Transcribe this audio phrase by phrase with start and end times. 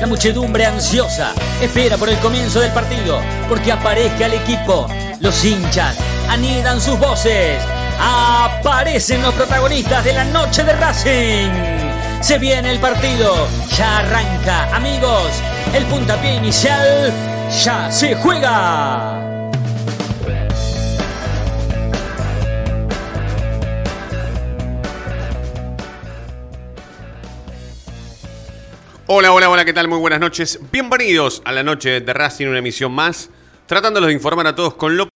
[0.00, 4.88] La muchedumbre ansiosa espera por el comienzo del partido, porque aparezca el equipo.
[5.20, 5.94] Los hinchas
[6.28, 7.62] anidan sus voces.
[8.00, 11.50] Aparecen los protagonistas de la noche de Racing.
[12.22, 15.30] Se viene el partido, ya arranca, amigos.
[15.74, 17.12] El puntapié inicial
[17.62, 19.29] ya se juega.
[29.12, 29.88] Hola, hola, hola, ¿qué tal?
[29.88, 30.60] Muy buenas noches.
[30.70, 33.28] Bienvenidos a la noche de Racing, una emisión más,
[33.66, 35.08] tratándolos de informar a todos con lo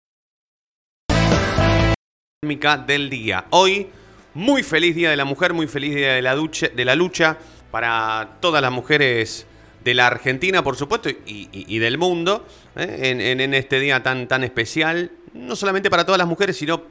[2.89, 3.45] del día.
[3.51, 3.87] Hoy,
[4.35, 7.39] muy feliz Día de la Mujer, muy feliz Día de la, ducha, de la lucha
[7.71, 9.47] para todas las mujeres
[9.85, 13.37] de la Argentina, por supuesto, y, del mundo, ¿eh?
[13.39, 16.83] en, este día tan, tan especial, no solamente para todas las mujeres, sino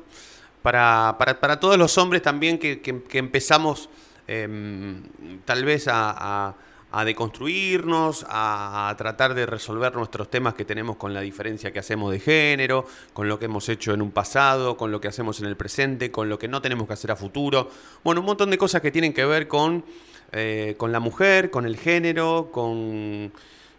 [0.62, 2.80] para, para, todos los hombres también que,
[3.12, 3.90] empezamos
[4.26, 5.04] em,
[5.44, 6.73] tal vez a a
[7.04, 12.20] deconstruirnos, a, tratar de resolver nuestros temas que tenemos con la diferencia que hacemos de
[12.20, 15.58] género, con lo que hemos hecho en un pasado, con lo que hacemos en el
[15.58, 17.70] presente, con lo que no tenemos que hacer a futuro.
[18.04, 19.84] Bueno, un montón de cosas que tienen que ver con,
[20.32, 23.34] eh, con la mujer, con el género, con,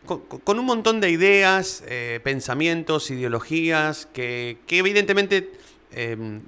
[0.06, 5.52] con, un montón de ideas, eh, pensamientos, ideologías que, evidentemente...
[5.92, 6.40] Em,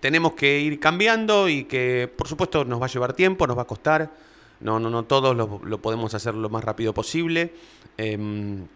[0.00, 3.62] tenemos que ir cambiando y que por supuesto nos va a llevar tiempo, nos va
[3.62, 4.10] a costar,
[4.60, 7.52] no, no, no todos lo, podemos hacer lo más rápido posible.
[7.96, 8.66] Em,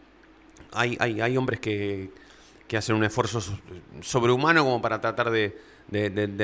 [0.72, 2.10] hay, hay, hombres que,
[2.76, 3.42] hacen un esfuerzo
[4.00, 5.54] sobrehumano como para tratar de,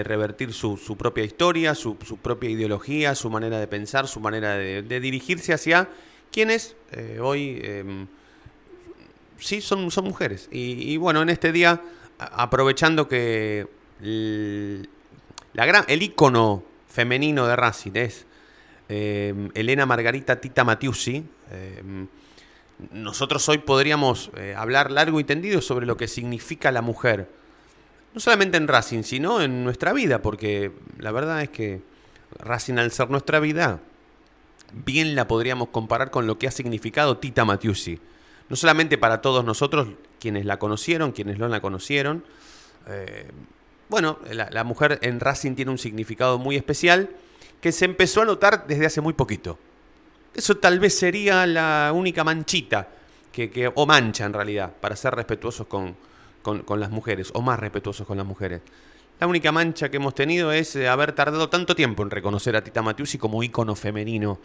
[0.04, 5.54] revertir su, propia historia, su, propia ideología, su manera de pensar, su manera de, dirigirse
[5.54, 5.88] hacia
[6.30, 8.06] quienes eh, hoy em,
[9.38, 10.48] sí son, son mujeres.
[10.50, 11.80] Y, bueno, en este día,
[12.18, 13.66] aprovechando que
[14.02, 14.88] el,
[15.54, 18.26] la gran, el ícono femenino de Racing es
[18.88, 21.24] Em, Elena Margarita Tita Matiusi.
[21.50, 22.06] Em,
[22.92, 27.28] nosotros hoy podríamos eh, hablar largo y tendido sobre lo que significa la mujer.
[28.14, 31.82] No solamente en Racing, sino en nuestra vida, porque la verdad es que
[32.38, 33.80] Racing al ser nuestra vida,
[34.72, 38.00] bien la podríamos comparar con lo que ha significado Tita Matiusi.
[38.48, 39.88] No solamente para todos nosotros,
[40.18, 42.24] quienes la conocieron, quienes no la conocieron.
[42.86, 43.28] Eh,
[43.90, 47.10] bueno, la mujer en Racing tiene un significado muy especial
[47.60, 49.58] que se empezó a notar desde hace muy poquito.
[50.34, 52.88] Eso tal vez sería la única manchita,
[53.32, 55.96] que, o mancha en realidad, para ser respetuosos con,
[56.42, 58.60] con, las mujeres, o más respetuosos con las mujeres.
[59.20, 62.62] La única mancha que hemos tenido es eh, haber tardado tanto tiempo en reconocer a
[62.62, 64.38] Tita Matiusi como ícono femenino,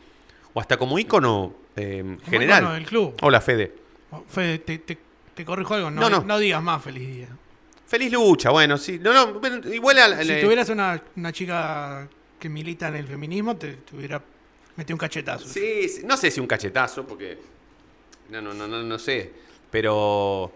[0.54, 2.74] o hasta como ícono eh, general.
[2.74, 3.16] del club.
[3.22, 3.76] Hola, Fede.
[4.12, 7.28] Oh, Fede, te, corrijo algo, no, no, digas más feliz día.
[7.86, 9.00] Feliz lucha, bueno, sí.
[9.00, 9.40] No, no,
[9.72, 12.08] igual a, Si tuvieras una, una chica
[12.44, 14.22] que milita en el feminismo te, hubiera
[14.76, 15.48] metido un cachetazo.
[15.48, 17.38] Sí, no sé si un cachetazo, porque.
[18.30, 19.32] No, no, no, no, no sé.
[19.72, 20.52] Pero.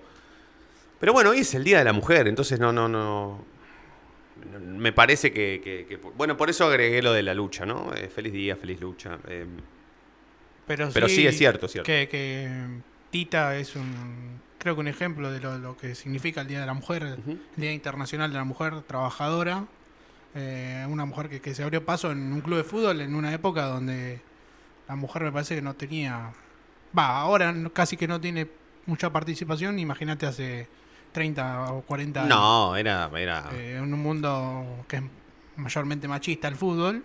[1.00, 3.42] Pero bueno, hoy es el Día de la Mujer, entonces no, no, no.
[4.66, 5.98] Me parece que.
[6.18, 7.94] bueno, por eso agregué lo de la lucha, ¿no?
[7.94, 9.18] Eh, feliz día, feliz lucha.
[9.30, 9.46] Eh,
[10.66, 11.86] pero, sí, es cierto, cierto.
[11.86, 12.82] Que,
[13.12, 14.42] Tita es un.
[14.58, 17.72] Creo que un ejemplo de lo, que significa el Día de la Mujer, el Día
[17.72, 19.68] Internacional de la Mujer Trabajadora
[20.36, 23.66] eh, una mujer que, se abrió paso en un club de fútbol en una época
[23.66, 24.22] donde
[24.88, 26.32] la mujer me parece que no tenía,
[26.98, 28.48] va, ahora casi que no tiene
[28.86, 30.68] mucha participación, imagínate hace
[31.12, 32.30] 30 o 40 años.
[32.30, 33.10] No, era...
[33.18, 33.50] era...
[33.54, 35.04] Eh, en un mundo que es
[35.56, 37.04] mayormente machista el fútbol,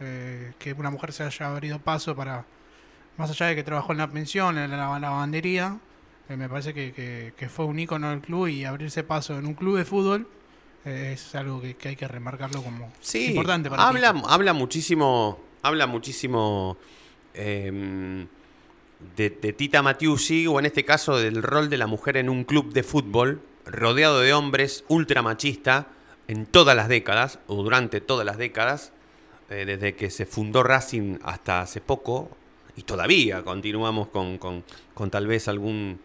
[0.00, 2.44] eh, que una mujer se haya abrido paso para,
[3.16, 5.78] más allá de que trabajó en la pensión, en la lavandería,
[6.28, 9.76] me parece que, que, fue un ícono del club y abrirse paso en un club
[9.76, 10.26] de fútbol
[10.84, 16.76] es algo que, hay que remarcarlo como importante para habla, Habla muchísimo, habla muchísimo
[17.32, 18.26] em,
[19.16, 22.72] de, Tita Matiusi, o en este caso del rol de la mujer en un club
[22.72, 25.88] de fútbol, rodeado de hombres ultra machista
[26.28, 28.92] en todas las décadas, o durante todas las décadas,
[29.50, 32.30] eh, desde que se fundó Racing hasta hace poco,
[32.76, 36.00] y todavía continuamos con, con, tal vez algún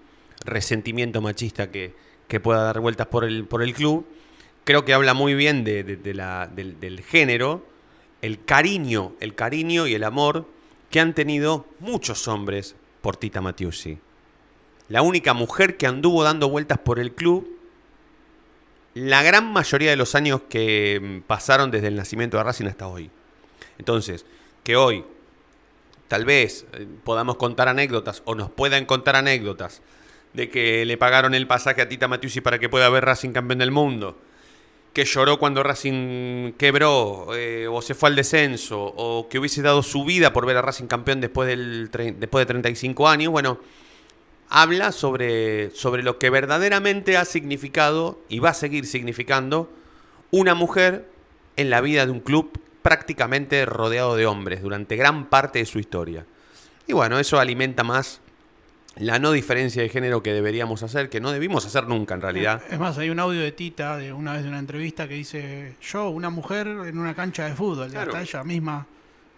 [0.45, 1.93] resentimiento machista que,
[2.27, 4.05] que pueda dar vueltas por el, por el club
[4.69, 7.65] creo que habla muy bien de, la, del, género,
[8.21, 10.45] el cariño, el cariño y el amor
[10.91, 13.97] que han tenido muchos hombres por Tita Matiusi.
[14.87, 17.49] La única mujer que anduvo dando vueltas por el club
[18.93, 22.87] la gran mayoría de los años que mm, pasaron desde el nacimiento de Racing hasta
[22.87, 23.09] hoy.
[23.79, 24.23] Entonces,
[24.63, 25.03] que hoy
[26.07, 29.81] tal vez eh, podamos contar anécdotas o nos puedan contar anécdotas
[30.33, 33.57] de que le pagaron el pasaje a Tita Matiusi para que pueda ver Racing campeón
[33.57, 34.15] del mundo,
[34.93, 39.83] que lloró cuando Racing quebró eh, o se fue al descenso o que hubiese dado
[39.83, 43.59] su vida por ver a Racing campeón después, después de 35 años, bueno,
[44.49, 49.69] habla sobre, sobre lo que verdaderamente ha significado y va a seguir significando
[50.31, 51.07] una mujer
[51.55, 52.51] en la vida de un club
[52.81, 56.25] prácticamente rodeado de hombres durante gran parte de su historia.
[56.87, 58.21] Y bueno, eso alimenta más
[58.95, 62.61] la no diferencia de género que deberíamos hacer, que no debimos hacer nunca en realidad.
[62.69, 65.75] Es más, hay un audio de Tita de una vez de una entrevista que dice,
[65.81, 68.11] yo, una mujer en una cancha de fútbol, Claro.
[68.11, 68.85] hasta ella misma,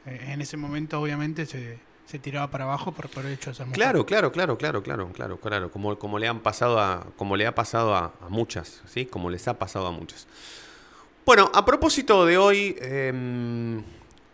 [0.05, 1.77] eh, en ese momento obviamente se,
[2.07, 3.77] se tiraba para abajo por, por el hecho de ser mujer.
[3.81, 7.45] Claro, claro, claro, claro, claro, claro, claro, como, como le han pasado a, como le
[7.45, 9.05] ha pasado a, a muchas, ¿sí?
[9.05, 10.27] Como les ha pasado a muchas.
[11.23, 13.83] Bueno, a propósito de hoy, em,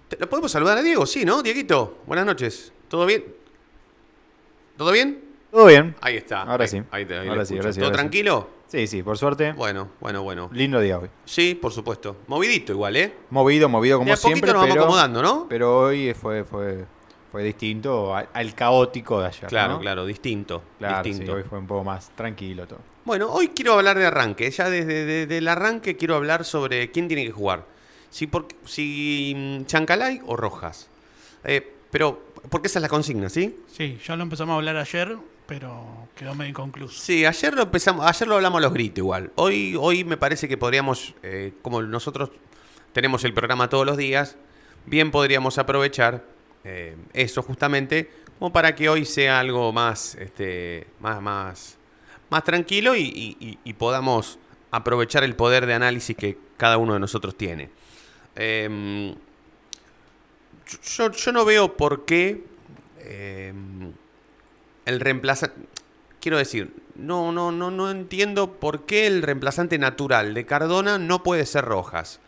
[0.07, 1.05] ¿te- ¿lo podemos saludar a Diego?
[1.05, 1.43] Sí, ¿no?
[1.43, 2.71] Dieguito, buenas noches.
[2.87, 3.25] ¿Todo bien?
[4.77, 5.23] ¿Todo bien?
[5.51, 5.95] Todo bien.
[6.01, 6.41] Ahí está.
[6.43, 6.83] Ahora Ahí- sí.
[6.91, 8.49] ahí te- ahí Ahora sí, ahora sí, ¿Todo ahora tranquilo?
[8.67, 9.53] Sí, sí, por suerte.
[9.53, 10.49] Bueno, bueno, bueno.
[10.51, 11.09] Lindo día hoy.
[11.25, 12.17] Sí, por supuesto.
[12.27, 13.13] Movidito igual, ¿eh?
[13.29, 14.51] Movido, movido como De a poquito siempre.
[14.51, 15.45] nos vamos pero, acomodando, ¿no?
[15.49, 16.83] Pero hoy fue, fue,
[17.31, 19.47] fue distinto al, al caótico de ayer.
[19.47, 19.79] Claro, ¿no?
[19.79, 20.61] claro, distinto.
[20.79, 21.33] Claro, sí, distinto.
[21.33, 22.79] hoy fue un poco más tranquilo todo.
[23.05, 24.51] Bueno, hoy quiero hablar de arranque.
[24.51, 27.63] Ya desde desde el arranque quiero hablar sobre quién tiene que jugar.
[28.09, 30.89] Si, por, si mm, Chancalay o Rojas.
[31.45, 33.55] Eh, pero, porque esa es la consigna, ¿sí?
[33.71, 36.99] Sí, ya lo empezamos a hablar ayer, pero quedó medio inconcluso.
[37.01, 39.31] Sí, ayer lo empezamos, ayer lo hablamos a los gritos igual.
[39.35, 42.31] Hoy, hoy me parece que podríamos, eh, como nosotros
[42.93, 44.35] tenemos el programa todos los días,
[44.85, 46.23] bien podríamos aprovechar
[46.63, 48.09] eh, eso justamente
[48.39, 51.77] como para que hoy sea algo más, este, más, más,
[52.29, 54.37] más tranquilo y, y- y- y podamos
[54.71, 57.69] aprovechar el poder de análisis que cada uno de nosotros tiene.
[58.35, 59.15] Em,
[60.97, 62.43] yo, yo no veo por qué
[62.99, 63.91] em,
[64.85, 65.55] el reemplazante.
[66.19, 71.23] Quiero decir, no, no, no, no entiendo por qué el reemplazante natural de Cardona no
[71.23, 72.19] puede ser Rojas.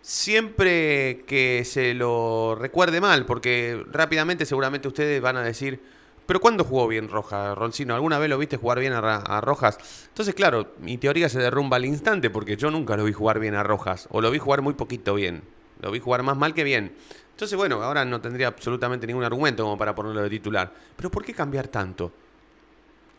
[0.00, 5.80] Siempre que se lo recuerde mal, porque rápidamente seguramente ustedes van a decir,
[6.24, 7.94] pero ¿cuándo jugó bien Rojas, Roncino?
[7.94, 9.78] ¿Alguna vez lo viste jugar bien a, a Rojas?
[10.08, 13.54] Entonces, claro, mi teoría se derrumba al instante porque yo nunca lo vi jugar bien
[13.54, 15.42] a Rojas, o lo vi jugar muy poquito bien.
[15.80, 16.92] Lo vi jugar más mal que bien.
[17.38, 20.72] Entonces, bueno, ahora no tendría absolutamente ningún argumento como para ponerlo de titular.
[20.96, 22.10] Pero ¿por qué cambiar tanto?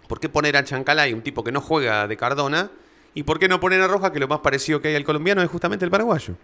[0.10, 2.69] ¿Por qué poner a Chancalay, un tipo que no juega de Cardona?
[3.13, 5.42] ¿Y por qué no poner a Rojas, que lo más parecido que hay al colombiano
[5.42, 6.36] es justamente el paraguayo?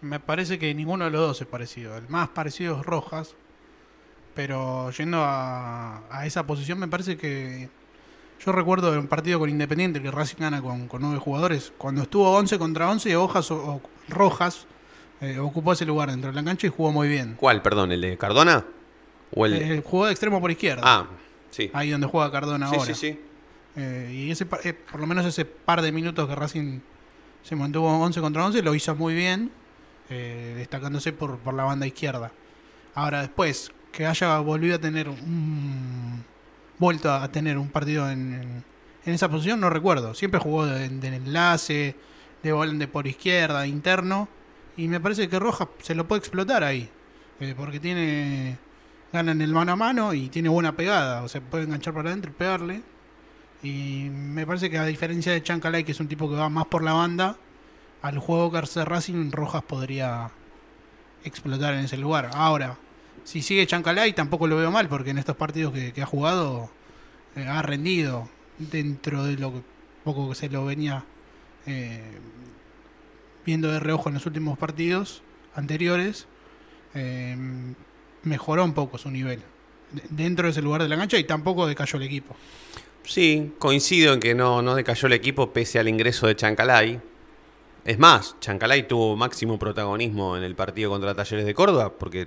[0.00, 1.96] Me parece que ninguno de los dos es parecido.
[1.96, 3.36] El más parecido es Rojas.
[4.34, 7.68] Pero yendo a, esa posición, me parece que.
[8.44, 11.72] Yo recuerdo de un partido con Independiente que Racing gana con, nueve jugadores.
[11.78, 14.66] Cuando estuvo 11 contra 11, Hojas, o- Rojas
[15.20, 17.34] eh, ocupó ese lugar dentro de la cancha y jugó muy bien.
[17.38, 17.92] ¿Cuál, perdón?
[17.92, 18.64] ¿El de Cardona?
[19.34, 19.54] ¿O el...?
[19.54, 20.82] Eh, jugó de extremo por izquierda.
[20.84, 21.06] ah,
[21.50, 21.70] sí.
[21.72, 22.94] Ahí donde juega Cardona sí, ahora.
[22.94, 23.20] sí, sí.
[23.76, 26.80] Eh, y ese, eh, por lo menos ese par de minutos que Racing
[27.42, 29.50] se mantuvo 11 contra 11 lo hizo muy bien,
[30.10, 32.32] eh, destacándose por, por la banda izquierda.
[32.94, 36.24] Ahora después, que haya volvido a tener un...
[36.78, 38.64] vuelto a tener un partido en, en-
[39.04, 40.14] en esa posición, no recuerdo.
[40.14, 41.94] Siempre jugó de, de enlace,
[42.42, 44.28] de volante por izquierda, interno.
[44.76, 46.88] Y me parece que Rojas se lo puede explotar ahí.
[47.40, 48.58] eh, porque tiene...
[49.12, 51.22] Gana en el mano a mano y tiene buena pegada.
[51.22, 52.82] O sea, puede enganchar para adentro y pegarle.
[53.62, 56.66] Y me parece que a diferencia de Chancalay, que es un tipo que va más
[56.66, 57.36] por la banda,
[58.02, 60.30] al juego que hace Racing, Rojas podría
[61.24, 62.30] explotar en ese lugar.
[62.34, 62.78] Ahora,
[63.24, 66.70] si sigue Chancalay, tampoco lo veo mal, porque en estos partidos que, ha jugado,
[67.34, 69.62] eh, ha rendido dentro de lo
[70.04, 71.04] poco que se lo venía
[71.66, 72.02] eh,
[73.46, 75.22] viendo de reojo en los últimos partidos
[75.54, 76.26] anteriores.
[76.98, 77.36] eh,
[78.22, 79.40] mejoró un poco su nivel
[79.92, 82.34] de- dentro de ese lugar de la cancha y tampoco decayó el equipo.
[83.04, 87.00] Sí, coincido en que no, no decayó el equipo pese al ingreso de Chancalay.
[87.84, 92.22] Es más, Chancalay tuvo máximo protagonismo en el partido contra Talleres de Córdoba porque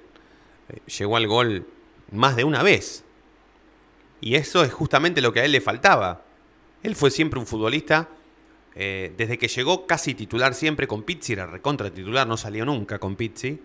[0.69, 1.67] eh, llegó al gol
[2.11, 3.03] más de una vez.
[4.21, 6.23] Y eso es justamente lo que a él le faltaba.
[6.83, 8.07] Él fue siempre un futbolista,
[8.75, 12.99] eh, desde que llegó casi titular siempre con Pizzi, era recontra titular, no salió nunca
[12.99, 13.59] con Pizzi.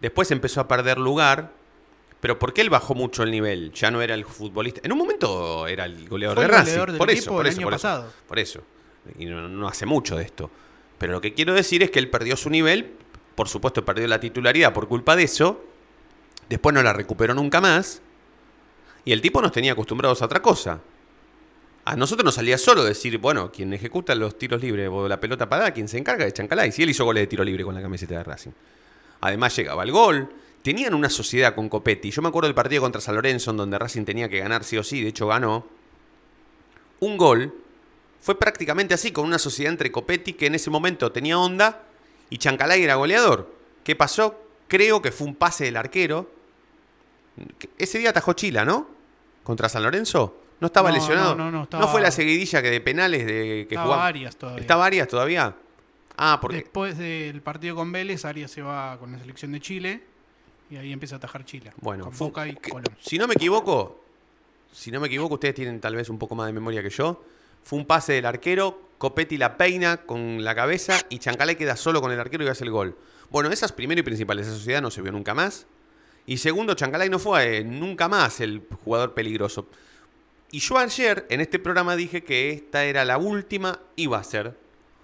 [0.00, 1.52] Después empezó a perder lugar,
[2.20, 4.80] pero porque él bajó mucho el nivel, ya no era el futbolista.
[4.84, 7.46] En un momento era el goleador Fue de el Racing, goleador del por eso, por
[7.46, 8.12] el eso, año por eso, pasado.
[8.28, 8.62] por eso.
[9.18, 10.50] Y no, no hace mucho de esto.
[10.98, 12.92] Pero lo que quiero decir es que él perdió su nivel,
[13.34, 15.64] por supuesto perdió la titularidad por culpa de eso,
[16.48, 18.02] después no la recuperó nunca más,
[19.04, 20.80] y el tipo nos tenía acostumbrados a otra cosa.
[21.84, 25.48] A nosotros nos salía solo decir, bueno, quien ejecuta los tiros libres o la pelota
[25.48, 26.70] parada, quien se encarga de Chancalay.
[26.70, 28.52] Si él hizo goles de tiro libre con la camiseta de Racing.
[29.20, 30.32] Además llegaba el gol.
[30.62, 32.12] Tenían una sociedad con Copetti.
[32.12, 34.78] Yo me acuerdo del partido contra San Lorenzo, en donde Racing tenía que ganar sí
[34.78, 35.66] o sí, de hecho ganó.
[37.00, 37.52] Un gol
[38.20, 41.82] fue prácticamente así, con una sociedad entre Copetti, que en ese momento tenía onda,
[42.30, 43.52] y Chancalay era goleador.
[43.82, 44.40] ¿Qué pasó?
[44.68, 46.30] Creo que fue un pase del arquero.
[47.76, 48.88] Ese día atajó Chila, ¿no?
[49.42, 50.41] Contra San Lorenzo.
[50.62, 51.34] ¿No estaba No, lesionado?
[51.34, 54.06] no, no, no, estaba- fue la seguidilla que de penales de que Estaba jugaba?
[54.06, 54.60] Arias todavía.
[54.60, 55.56] ¿Estaba Arias todavía?
[56.16, 56.58] Ah, porque...
[56.58, 60.02] Después del partido con Vélez, Arias se va con la selección de Chile
[60.70, 61.72] y ahí empieza a atajar Chile.
[61.80, 62.84] Bueno, con Boca y Colón.
[63.00, 64.04] si no me equivoco,
[64.70, 67.24] si no me equivoco, ustedes tienen tal vez un poco más de memoria que yo.
[67.64, 72.00] Fue un pase del arquero, Copetti la peina con la cabeza y Chancalay queda solo
[72.00, 72.96] con el arquero y hace el gol.
[73.30, 75.66] Bueno, esas primero y principales, esa sociedad no se vio nunca más.
[76.24, 79.66] Y segundo, Chancalay no fue eh, nunca más el jugador peligroso.
[80.52, 84.56] Y yo ayer en este programa dije que esta era la última, iba a ser,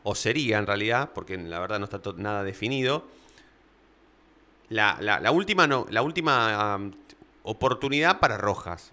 [0.05, 3.05] o sería en realidad, porque la verdad no está nada definido,
[4.69, 6.79] la, la- última, no, la última
[7.43, 8.93] oportunidad para Rojas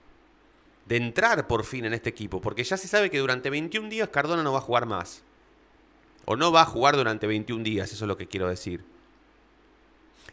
[0.85, 4.07] de entrar por fin en este equipo, porque ya se sabe que durante 21 días
[4.09, 5.23] Cardona no va a jugar más.
[6.25, 8.83] O no va a jugar durante 21 días, eso es lo que quiero decir.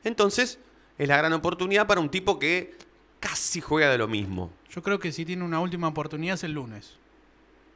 [0.05, 0.59] Entonces,
[0.99, 2.75] es la gran oportunidad para un tipo que
[3.23, 4.51] casi juega de lo mismo.
[4.71, 6.97] Yo creo que si tiene una última oportunidad es el lunes.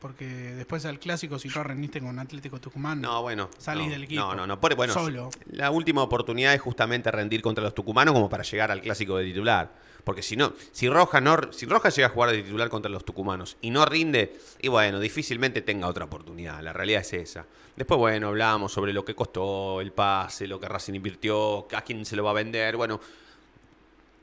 [0.00, 3.48] Porque después al clásico, si no rendiste con Atlético Tucumán, No, bueno.
[3.56, 4.20] salís no, del equipo.
[4.20, 4.60] No, no, no.
[4.60, 5.30] Por- bueno, Solo.
[5.50, 9.24] La última oportunidad es justamente rendir contra los tucumanos como para llegar al clásico de
[9.24, 9.72] titular.
[10.04, 13.04] Porque si no, si Rojas no, si Rojas llega a jugar de titular contra los
[13.04, 16.62] tucumanos y no rinde, y bueno, difícilmente tenga otra oportunidad.
[16.62, 17.46] La realidad es esa.
[17.74, 22.04] Después, bueno, hablamos sobre lo que costó el pase, lo que Racing invirtió, a quién
[22.04, 22.76] se lo va a vender.
[22.76, 23.00] Bueno,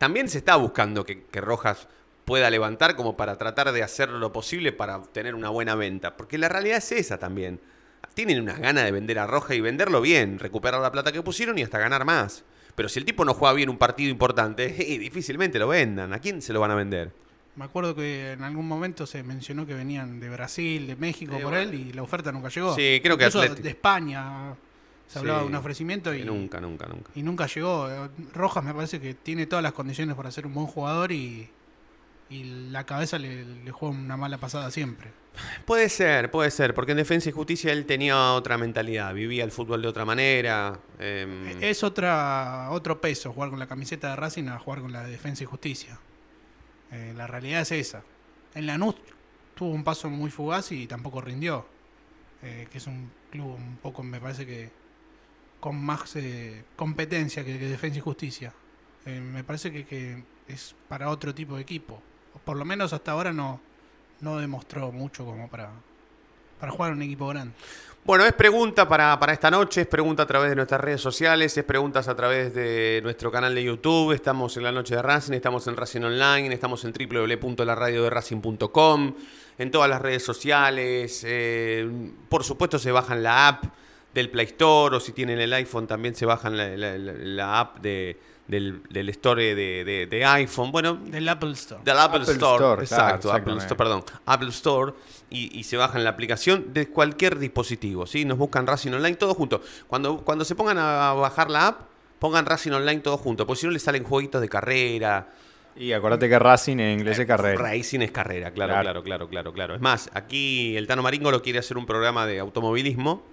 [0.04, 1.88] también se está buscando que, que Rojas
[2.26, 6.18] pueda levantar como para tratar de hacer lo posible para obtener una buena venta.
[6.18, 7.62] Porque la realidad es esa también.
[8.14, 11.58] Tienen unas ganas de vender a Rojas y venderlo bien, recuperar la plata que pusieron
[11.58, 12.44] y hasta ganar más.
[12.76, 14.68] Pero si el tipo no juega bien un partido importante,
[15.00, 16.12] difícilmente lo vendan.
[16.12, 17.14] ¿A quién se lo van a vender?
[17.56, 21.44] Me acuerdo que en algún momento se mencionó que venían de Brasil, de México por
[21.44, 21.60] bueno.
[21.60, 22.76] él y la oferta nunca llegó.
[22.76, 24.54] Sí, creo que Incluso de España
[25.14, 25.46] se hablaba Sí.
[25.46, 27.12] de un ofrecimiento y Nunca, nunca, nunca.
[27.16, 27.88] y nunca llegó.
[28.34, 31.50] Rojas me parece que tiene todas las condiciones para ser un buen jugador y,
[32.30, 35.12] y la cabeza le, le juega una mala pasada siempre.
[35.66, 39.52] Puede ser, puede ser, porque en Defensa y Justicia él tenía otra mentalidad, vivía el
[39.52, 40.80] fútbol de otra manera.
[41.00, 45.04] em, Es otra otro peso jugar con la camiseta de Racing a jugar con la
[45.04, 45.98] de Defensa y Justicia.
[46.92, 48.04] Eh, la realidad es esa.
[48.54, 48.96] En Lanús
[49.56, 51.66] tuvo un paso muy fugaz y tampoco rindió.
[52.44, 54.70] Eh, que es un club un poco, me parece que
[55.64, 58.52] con más eh, competencia que, Defensa y Justicia.
[59.06, 62.02] Eh, me parece que, que es para otro tipo de equipo.
[62.44, 63.62] Por lo menos hasta ahora no,
[64.20, 65.70] no demostró mucho como para,
[66.60, 67.54] para jugar un equipo grande.
[68.04, 71.58] Bueno, es pregunta para, para esta noche, es pregunta a través de nuestras redes sociales,
[71.58, 75.32] es preguntas a través de nuestro canal de YouTube, estamos en la noche de Racing,
[75.32, 79.16] estamos en Racing Online, estamos en www.laradioderacing.com,
[79.58, 81.90] en todas las redes sociales, eh,
[82.28, 83.64] por supuesto se bajan la app
[84.14, 87.60] del Play Store o si tienen el iPhone también se bajan la, la- la- la
[87.60, 88.18] app de,
[88.48, 90.72] del, del store de, de- de iPhone.
[90.72, 91.82] Bueno, Del Apple Store.
[91.84, 93.58] del Apple, Apple Store, Store, exacto, claro, Apple.
[93.58, 94.94] Store, perdón, Apple Store
[95.30, 98.24] y, y se bajan la aplicación de cualquier dispositivo, ¿sí?
[98.26, 99.62] Nos buscan Racing Online todo junto.
[99.88, 101.82] Cuando, cuando se pongan a bajar la app,
[102.20, 105.30] pongan Racing Online todo junto, porque si no les salen jueguitos de carrera.
[105.76, 107.60] Y acordate que Racing en inglés es carrera.
[107.60, 108.84] Racing es carrera, claro, Claro.
[108.84, 109.76] claro, claro, claro, claro.
[109.76, 113.24] Es más, aquí el Tano Maringo lo quiere hacer un programa de automovilismo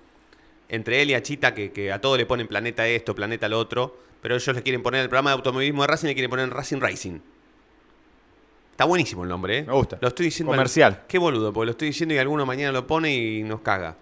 [0.71, 3.97] entre él y Achita, que, que a todo le ponen planeta esto, planeta lo otro,
[4.23, 6.81] pero ellos le quieren poner el programa de automovilismo de Racing, le quieren poner Racing
[6.81, 7.19] Racing.
[8.73, 9.65] Está buenísimo el nombre, ¿eh?
[9.65, 9.99] Me gusta.
[10.01, 10.53] Lo estoy diciendo.
[10.53, 11.03] Comercial.
[11.07, 13.97] Qué boludo, porque lo estoy diciendo y alguno mañana lo pone y nos caga.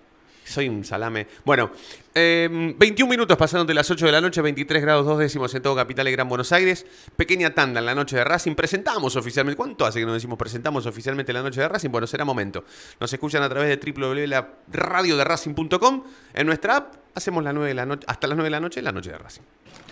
[0.49, 1.27] Soy un salame.
[1.45, 1.71] Bueno,
[2.15, 5.63] eh, 21 minutos pasaron de las 8 de la noche, 23 grados 2 décimos en
[5.63, 6.87] todo Capital y Gran Buenos Aires.
[7.17, 8.55] Pequeña tanda en la noche de Racing.
[8.55, 9.57] Presentamos oficialmente.
[9.57, 11.91] ¿Cuánto hace que nos decimos presentamos oficialmente la noche de Racing?
[11.91, 12.65] Bueno, será momento.
[12.99, 16.05] Nos escuchan a través de www.radioderacing.com.
[16.35, 18.81] En nuestra app hacemos la 9 de la noche, hasta las 9 de la noche,
[18.81, 19.43] la noche de Racing.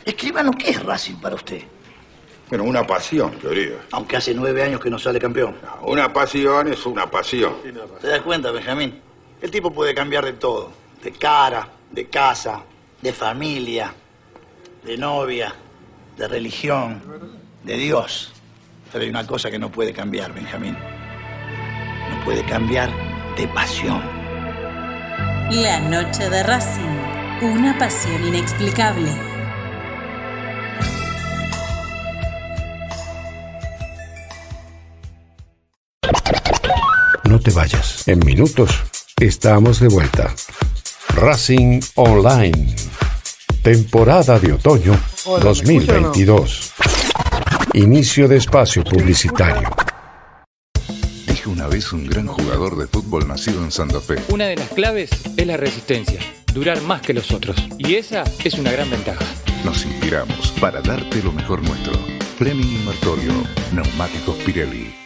[0.05, 1.63] Escribano, ¿qué es Racing para usted?
[2.49, 3.79] Bueno, una pasión, yo diría.
[3.91, 5.57] Aunque hace nueve años que no sale campeón.
[5.83, 7.57] Una pasión es una pasión.
[8.01, 9.03] ¿Te das cuenta, Benjamín?
[9.40, 10.73] El tipo puede cambiar de todo.
[11.02, 12.62] De cara, de casa,
[13.02, 13.93] de familia,
[14.83, 15.55] de novia,
[16.16, 17.02] de religión,
[17.62, 18.33] de Dios.
[18.90, 20.76] Pero hay una cosa que no puede cambiar, Benjamín.
[22.11, 22.90] No puede cambiar
[23.37, 24.02] de pasión.
[25.50, 29.12] La noche de Racing, una pasión inexplicable.
[37.25, 38.09] No te vayas.
[38.09, 40.35] En minutos estamos de vuelta.
[41.15, 42.77] Racing Online.
[43.63, 44.99] Temporada de otoño
[45.43, 46.73] 2022.
[47.73, 49.71] Inicio de espacio publicitario.
[51.27, 54.17] dijo una vez un gran jugador de fútbol nacido en Santa Fe.
[54.29, 56.21] Una de las claves es la resistencia,
[56.53, 57.57] durar más que los otros.
[57.79, 59.25] Y esa es una gran ventaja.
[59.65, 61.95] Nos inspiramos para darte lo mejor nuestro.
[62.37, 63.33] Fleming Invertorio,
[63.73, 65.06] Neumáticos Pirelli.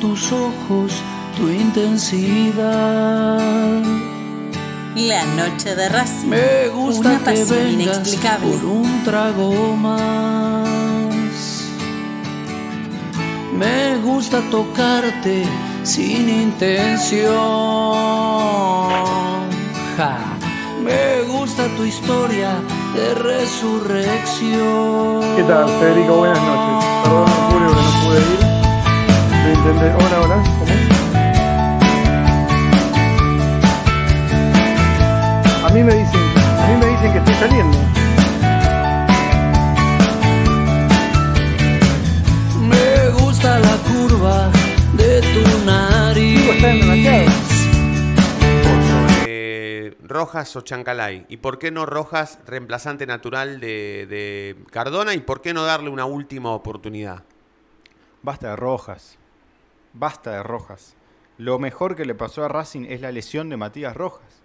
[0.00, 0.92] Tus ojos,
[1.36, 3.38] tu intensidad.
[4.94, 6.28] La noche de Racing.
[6.28, 8.46] Me gusta una que pasión vengas inexplicable.
[8.48, 10.68] por un trago más.
[13.56, 15.44] Me gusta tocarte
[15.84, 17.28] sin intención.
[19.96, 20.18] Ja.
[20.82, 22.50] Me gusta tu historia
[22.94, 25.36] de resurrección.
[25.36, 26.16] ¿Qué tal, Federico?
[26.18, 26.84] Buenas noches.
[27.04, 28.47] Perdón, Julio, que no pude ir.
[29.54, 29.94] Intenté.
[29.94, 30.42] Hola, hola.
[30.58, 30.72] ¿Cómo?
[35.64, 37.78] A mí me dicen, a mí me dicen que estoy saliendo.
[42.68, 44.50] Me gusta la curva
[44.94, 46.38] de tu nariz.
[49.26, 51.26] Eh, Rojas o Chancalay.
[51.28, 55.14] ¿Y por qué no Rojas, reemplazante natural de, de Cardona?
[55.14, 57.24] ¿Y por qué no darle una última oportunidad?
[58.22, 59.18] Basta de Rojas.
[59.98, 60.94] Basta de Rojas.
[61.38, 64.42] Lo mejor que le pasó a Racing es la lesión de Matías Rojas.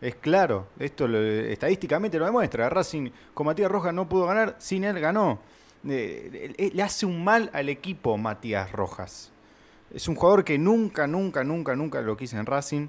[0.00, 2.68] Es claro, esto estadísticamente lo demuestra.
[2.68, 5.40] Racing con Matías Rojas no pudo ganar, sin él ganó.
[5.88, 9.32] Eh, eh, le hace un mal al equipo Matías Rojas.
[9.92, 12.86] Es un jugador que nunca, nunca, nunca, nunca lo quise en Racing.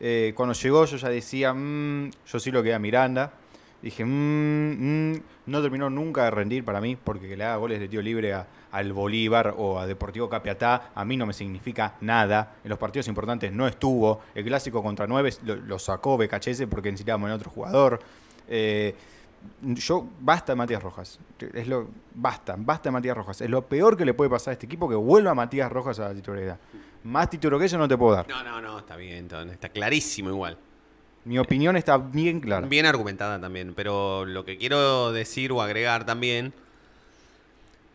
[0.00, 3.32] Eh, cuando llegó yo ya decía, "Mm", yo sí lo quería a Miranda.
[3.84, 5.22] Dije, "Mm, mm".
[5.46, 8.32] no terminó nunca de rendir para mí, porque que le haga goles de tiro libre
[8.32, 12.54] a- al Bolívar o a Deportivo Capiatá, a mí no me significa nada.
[12.64, 14.22] En los partidos importantes no estuvo.
[14.34, 18.00] El clásico contra 9 lo, lo sacó BKHS porque necesitábamos en otro jugador.
[18.48, 18.94] Eh,
[19.62, 21.18] yo, basta Matías Rojas.
[21.52, 23.42] Es lo, basta, basta Matías Rojas.
[23.42, 26.08] Es lo peor que le puede pasar a este equipo que vuelva Matías Rojas a
[26.08, 26.58] la titularidad.
[27.04, 28.26] Más título que eso no te puedo dar.
[28.28, 30.56] No, no, no, está bien, está clarísimo igual.
[31.24, 32.66] Mi opinión está bien clara.
[32.66, 36.52] Bien argumentada también, pero lo que quiero decir o agregar también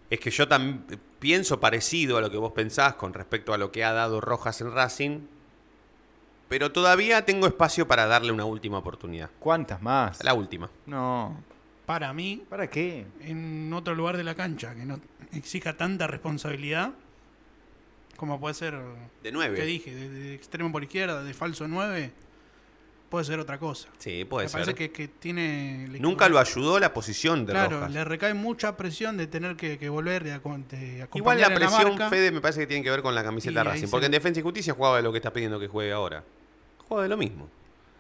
[0.10, 0.84] es que yo también
[1.20, 4.62] pienso parecido a lo que vos pensás con respecto a lo que ha dado Rojas
[4.62, 5.20] en Racing,
[6.48, 9.30] pero todavía tengo espacio para darle una última oportunidad.
[9.38, 10.24] ¿Cuántas más?
[10.24, 10.70] La última.
[10.88, 11.38] No.
[11.86, 13.06] Para mí, ¿Para qué?
[13.22, 15.00] en otro lugar de la cancha, que no
[15.34, 16.92] exija tanta responsabilidad,
[18.16, 18.76] como puede ser,
[19.24, 19.56] De nueve.
[19.56, 22.12] que dije, de, de extremo por izquierda, de falso 9,
[23.10, 23.88] puede ser otra cosa.
[23.98, 24.62] Sí, puede Me ser.
[24.62, 25.88] parece que, que tiene...
[26.00, 27.92] Nunca lo ayudó la posición de Claro, Rojas.
[27.92, 32.10] le recae mucha presión de tener que, que volver de, de Igual la presión, marca.
[32.10, 33.86] Fede, me parece que tiene que ver con la camiseta ahí Racing.
[33.86, 36.24] se- Porque en Defensa y Justicia jugaba de lo que estás pidiendo que juegue ahora.
[36.88, 37.48] Juega de lo mismo.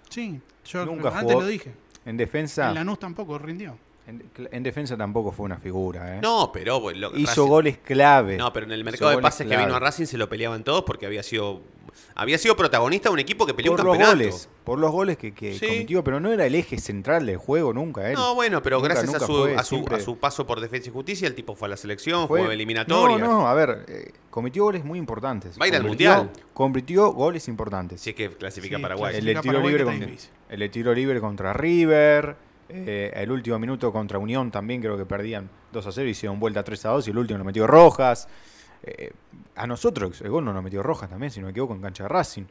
[0.10, 1.74] Sí, yo Nunca antes jugó lo dije.
[2.06, 2.70] En defensa.
[2.70, 3.78] En Lanús tampoco rindió.
[4.08, 6.20] En, en defensa tampoco fue una figura, ¿eh?
[6.22, 8.38] No, pero lo- Hizo Racing- goles clave.
[8.38, 10.64] No, pero en el Hizo mercado de pases que vino a Racing se lo peleaban
[10.64, 11.62] todos porque había sido
[12.16, 14.18] había sido protagonista de un equipo que peleó por un los campeonato.
[14.18, 15.66] goles, por los goles que, que Sí.
[15.68, 18.16] cometió, pero no era el eje central del juego nunca él.
[18.16, 20.90] No, bueno, pero Nunca, gracias a, su, fue, a, su, a su paso por Defensa
[20.90, 23.20] y Justicia, el tipo fue a la selección, fue- jugó eliminatorias.
[23.20, 25.58] No, no, a ver, eh, cometió goles muy importantes.
[25.60, 26.30] Va a ir al Mundial.
[26.54, 28.02] Convirtió goles importantes.
[28.02, 29.16] Si es que clasifica Sí, Paraguay.
[29.16, 30.30] El Clasifica tiro Paraguay, libre que con- está difícil.
[30.50, 32.36] el tiro libre contra River,
[32.72, 36.40] eh, el último minuto contra Unión también creo que perdían 2 a 0 y hicieron
[36.40, 38.28] vuelta 3 a 2 y el último lo metió Rojas.
[38.84, 39.12] Eh,
[39.56, 42.04] a nosotros el gol no lo metió Rojas también, si no me equivoco, en cancha
[42.04, 42.44] de Racing.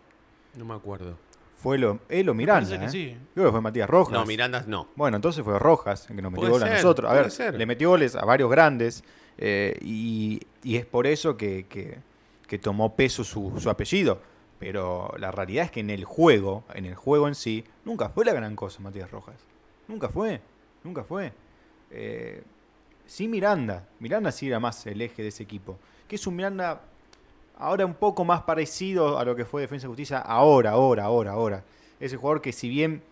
[0.57, 1.17] No me acuerdo.
[1.61, 2.69] Fue lo, él o Miranda.
[2.69, 3.14] parece que ¿eh?
[3.14, 3.17] sí.
[3.35, 4.12] Creo que fue Matías Rojas.
[4.12, 4.88] No, Miranda no.
[4.95, 7.11] Bueno, entonces fue Rojas el que nos metió gol a nosotros.
[7.11, 7.55] A ver, ser.
[7.55, 9.03] le metió goles a varios grandes
[9.38, 11.99] eh, y, y es por eso que, que-
[12.47, 14.21] que tomó peso su, su apellido.
[14.59, 18.25] Pero la realidad es que en el juego, en el juego en sí, nunca fue
[18.25, 19.37] la gran cosa Matías Rojas.
[19.87, 20.41] Nunca fue,
[20.83, 21.33] nunca fue.
[21.91, 22.43] Eh,
[23.07, 25.79] sí Miranda, Miranda sí era más el eje de ese equipo.
[26.09, 26.81] Que es un Miranda
[27.59, 31.33] ahora un poco más parecido a lo que fue Defensa y Justicia ahora, ahora, ahora,
[31.33, 31.64] ahora.
[32.01, 33.03] Ese jugador que si bien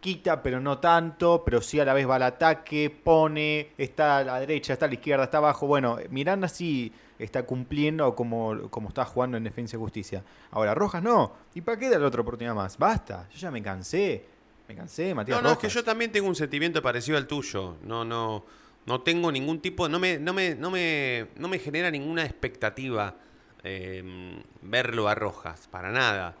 [0.00, 4.24] quita, pero no tanto, pero sí a la vez va al ataque, pone, está a
[4.24, 5.66] la derecha, está a la izquierda, está abajo.
[5.66, 10.24] Bueno, Miranda sí está cumpliendo como, como está jugando en Defensa y Justicia.
[10.50, 11.32] Ahora, Rojas no.
[11.54, 12.76] ¿Y para qué darle otra oportunidad más?
[12.76, 14.26] Basta, yo ya me cansé.
[14.68, 17.76] Me cansé, Matías No, no, es que yo también tengo un sentimiento parecido al tuyo.
[17.84, 18.44] No, no,
[18.86, 23.16] no tengo ningún tipo, no me, no me, no me, no me genera ninguna expectativa
[23.62, 26.36] eh, verlo a Rojas, para nada.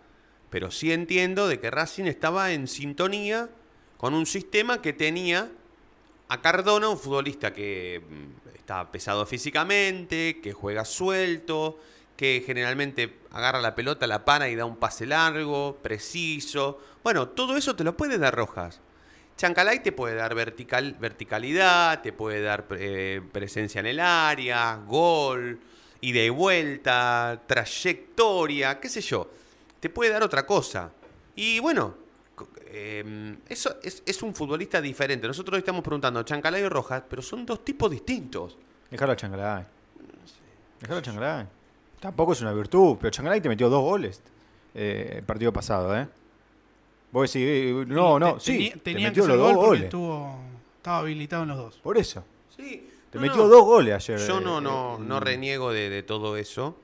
[0.50, 3.48] Pero sí entiendo de que Racing estaba en sintonía
[3.96, 5.50] con un sistema que tenía
[6.28, 11.78] a Cardona, un futbolista que mm, está pesado físicamente, que juega suelto,
[12.16, 16.80] que generalmente agarra la pelota, la pana y da un pase largo, preciso.
[17.02, 18.80] Bueno, todo eso te lo puede dar Rojas.
[19.36, 25.58] Chancalay te puede dar vertical, verticalidad, te puede dar eh, presencia en el área, gol,
[26.00, 29.30] ida y vuelta, trayectoria, qué sé yo.
[29.80, 30.92] Te puede dar otra cosa.
[31.34, 31.94] Y bueno,
[32.66, 35.26] eh, eso es, es un futbolista diferente.
[35.26, 38.56] Nosotros estamos preguntando Chancalay o Rojas, pero son dos tipos distintos.
[38.90, 39.64] Déjalo a Changalay.
[40.80, 41.46] Déjalo a Changalay.
[42.00, 44.20] Tampoco es una virtud, pero Changalay te metió dos goles
[44.74, 46.08] eh, el partido pasado, ¿eh?
[47.12, 49.46] Vos decís, eh, no, Y no, te- sí, tenía- te tenían metió que los ser
[49.46, 49.82] dos goles.
[49.84, 50.38] Estuvo,
[50.76, 51.78] estaba habilitado en los dos.
[51.78, 52.24] Por eso.
[52.56, 53.48] Sí, Te no, metió no.
[53.48, 54.18] dos goles ayer.
[54.26, 56.74] Yo no, eh, no, eh, no reniego de, de todo eso.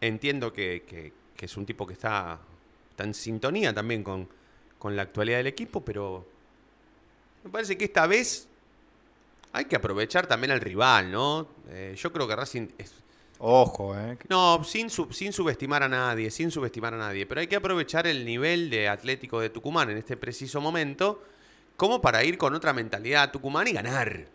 [0.00, 2.38] Entiendo que, que- que es un tipo que está,
[2.90, 4.28] está en sintonía también con,
[4.78, 6.24] con la actualidad del equipo, pero
[7.42, 8.46] me parece que esta vez
[9.52, 11.46] hay que aprovechar también al rival, ¿no?
[11.70, 12.94] Eh, yo creo que Racing es,
[13.44, 14.16] Ojo, ¿eh?
[14.28, 18.06] no, sin, sub- sin subestimar a nadie, sin subestimar a nadie, pero hay que aprovechar
[18.06, 21.20] el nivel de Atlético de Tucumán en este preciso momento
[21.76, 24.26] como para ir con otra mentalidad a Tucumán y ganar.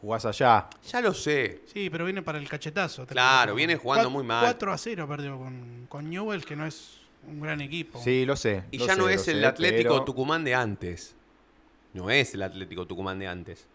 [0.00, 0.68] Jugás allá.
[0.88, 1.62] Ya lo sé.
[1.72, 3.04] Sí, pero viene para el cachetazo.
[3.06, 4.44] Claro, viene jugando Cuat- muy mal.
[4.44, 8.00] 4 a 0 perdió con, con Newell, que no es un gran equipo.
[8.00, 8.62] Sí, lo sé.
[8.70, 11.16] Y lo ya sé, no es el sé, Atlético pero- Tucumán de antes.
[11.92, 13.66] No es el Atlético Tucumán de antes.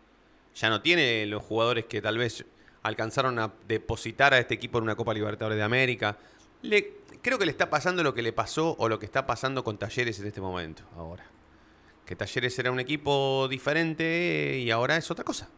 [0.55, 2.45] Ya no tiene los jugadores que tal vez
[2.83, 6.17] alcanzaron a depositar a este equipo en una Copa Libertadores de América.
[6.61, 9.63] Le, creo que le está pasando lo que le pasó o lo que está pasando
[9.63, 11.25] con Talleres en este momento, ahora.
[12.05, 15.49] Que Talleres era un equipo diferente y ahora es otra cosa.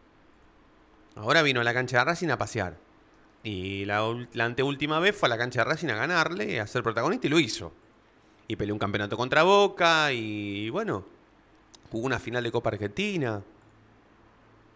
[1.16, 2.76] Ahora vino a la cancha de Racing a pasear.
[3.42, 6.82] Y la, la anteúltima vez fue a la cancha de Racing a ganarle, a ser
[6.82, 7.72] protagonista y lo hizo.
[8.48, 11.04] Y peleó un campeonato contra Boca y bueno,
[11.90, 13.42] jugó una final de Copa Argentina.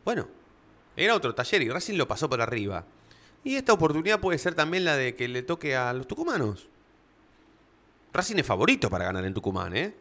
[0.04, 0.26] Bueno,
[1.04, 2.84] era otro taller y Racing lo pasó por arriba.
[3.42, 6.68] Y esta oportunidad puede ser también la de que le toque a los tucumanos.
[8.12, 9.94] Racing es favorito para ganar en Tucumán, ¿eh?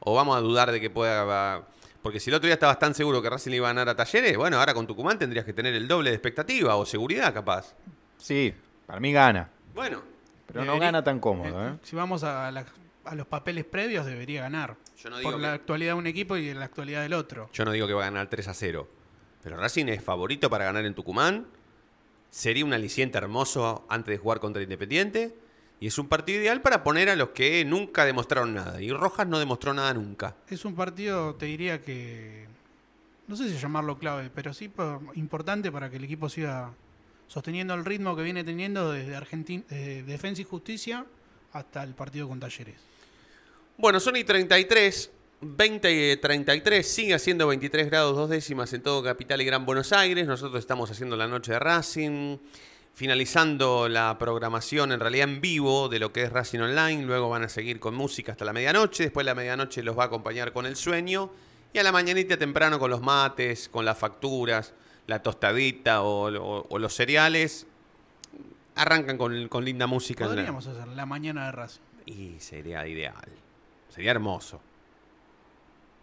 [0.00, 1.62] O vamos a dudar de que pueda...
[2.02, 3.96] Porque si el otro día estabas tan seguro que Racing le iba a ganar a
[3.96, 7.74] Talleres, bueno, ahora con Tucumán tendrías que tener el doble de expectativa o seguridad capaz.
[8.16, 8.54] Sí,
[8.86, 9.50] para mí gana.
[9.74, 10.02] Bueno,
[10.46, 11.72] Pero no Debería- gana tan cómodo, ¿eh?
[11.82, 12.64] Si vamos a la,
[13.04, 14.76] a los papeles previos debería ganar.
[14.96, 17.50] Yo no digo por que- la actualidad de un equipo y la actualidad del otro.
[17.52, 18.88] Yo no digo que va a ganar 3 a 0.
[19.46, 21.46] Pero Racing es favorito para ganar en Tucumán.
[22.30, 25.36] Sería un aliciente hermoso antes de jugar contra Independiente.
[25.78, 28.82] Y es un partido ideal para poner a los que nunca demostraron nada.
[28.82, 30.34] Y Rojas no demostró nada nunca.
[30.50, 32.48] Es un partido, te diría que,
[33.28, 36.72] no sé si llamarlo clave, pero sí por- importante para que el equipo siga
[37.28, 41.06] sosteniendo el ritmo que viene teniendo desde Argentina, desde Defensa y Justicia
[41.52, 42.80] hasta el partido con Talleres.
[43.78, 45.12] Bueno, son y 33.
[45.40, 46.86] 20 y 33.
[46.86, 50.26] Sigue haciendo 23 grados dos décimas en todo Capital y Gran Buenos Aires.
[50.26, 52.38] Nosotros estamos haciendo la noche de Racing.
[52.94, 57.02] Finalizando la programación en realidad en vivo de lo que es Racing Online.
[57.04, 59.02] Luego van a seguir con música hasta la medianoche.
[59.02, 61.30] Después la medianoche los va a acompañar con el sueño.
[61.74, 64.72] Y a la mañanita temprano con los mates, con las facturas,
[65.06, 67.66] la tostadita o, o- o los cereales.
[68.76, 70.24] Arrancan con, con linda música.
[70.26, 71.80] Podríamos hacer la mañana de Racing.
[72.06, 73.26] y sería ideal.
[73.90, 74.60] Sería hermoso.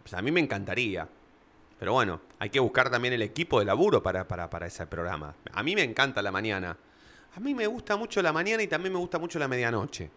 [0.04, 1.08] Pues a mí me encantaría.
[1.78, 5.34] Pero bueno, hay que buscar también el equipo de laburo para, para, para ese programa.
[5.52, 6.76] A mí me encanta la mañana.
[7.36, 10.08] A mí me gusta mucho la mañana y también me gusta mucho la medianoche.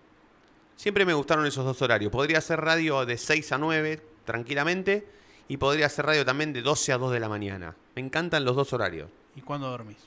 [0.75, 2.11] Siempre me gustaron esos dos horarios.
[2.11, 5.07] Podría hacer radio de 6 a 9 tranquilamente
[5.47, 7.75] y podría hacer radio también de 12 a 2 de la mañana.
[7.95, 9.09] Me encantan los dos horarios.
[9.35, 9.97] ¿Y cuándo dormís?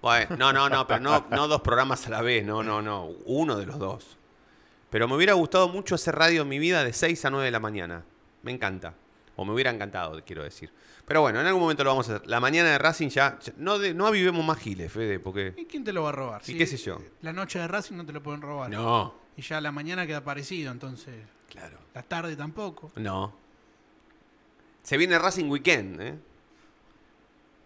[0.00, 3.06] Bueno, no, no, no, pero no, no dos programas a la vez, no, no, no,
[3.26, 4.16] uno de los dos.
[4.88, 7.50] Pero me hubiera gustado mucho hacer radio en mi vida de 6 a 9 de
[7.50, 8.04] la mañana.
[8.42, 8.94] Me encanta.
[9.36, 10.70] O me hubiera encantado, quiero decir.
[11.06, 12.28] Pero bueno, en algún momento lo vamos a hacer.
[12.28, 13.38] La mañana de Racing ya.
[13.40, 15.54] ya- no, de- no avivemos más giles, Fede, porque.
[15.56, 16.40] ¿Y quién te lo va a robar?
[16.42, 16.98] ¿Y Si qué sé yo?
[17.22, 18.70] La noche de Racing no te lo pueden robar.
[18.70, 19.14] No.
[19.36, 21.14] Y ya la mañana queda parecido, entonces.
[21.50, 21.78] Claro.
[21.94, 22.92] La tarde tampoco.
[22.96, 23.34] No.
[24.82, 26.14] Se viene Racing Weekend, ¿eh?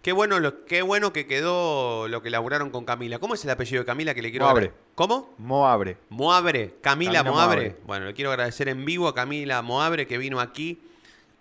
[0.03, 3.19] Qué bueno, lo, qué bueno que quedó lo que laburaron con Camila.
[3.19, 4.73] ¿Cómo es el apellido de Camila que le quiero Moabre.
[4.95, 5.35] ¿Cómo?
[5.39, 5.99] Moabre.
[6.09, 7.61] Moabre, Camila, Camila Moabre.
[7.63, 7.77] Moabre.
[7.85, 10.81] Bueno, le quiero agradecer en vivo a Camila Moabre que vino aquí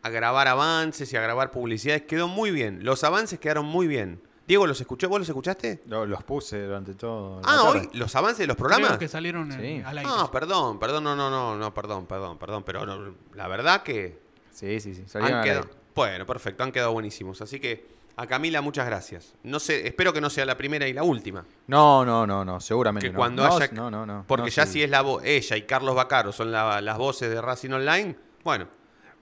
[0.08, 2.04] a grabar avances y a grabar publicidades.
[2.04, 2.84] Quedó muy bien.
[2.84, 4.22] Los avances quedaron muy bien.
[4.48, 5.10] Diego, ¿los escuchó?
[5.10, 5.82] ¿Vos los escuchaste?
[5.88, 7.42] Lo- los puse durante todo.
[7.44, 8.88] Ah, hoy, los avances de los programas.
[8.92, 9.84] Creo que salieron en- Sí.
[9.86, 10.10] al aire.
[10.14, 12.64] Ah, perdón, perdón, no, no, no, no, perdón, perdón, perdón.
[12.64, 14.18] Pero no, la verdad que
[14.52, 15.04] Sí, sí, sí.
[15.06, 17.42] salieron han quedado, bueno, perfecto, han quedado buenísimos.
[17.42, 19.34] Así que a Camila muchas gracias.
[19.44, 21.44] No sé, espero que no sea la primera y la última.
[21.68, 23.18] No, no, no, no, seguramente Que no.
[23.20, 23.70] cuando No, haya.
[23.74, 24.24] No, no, no.
[24.26, 24.72] Porque no, ya sí.
[24.74, 28.16] si es la vo- ella y Carlos Bacaro son la- las voces de Racing Online,
[28.46, 28.68] bueno,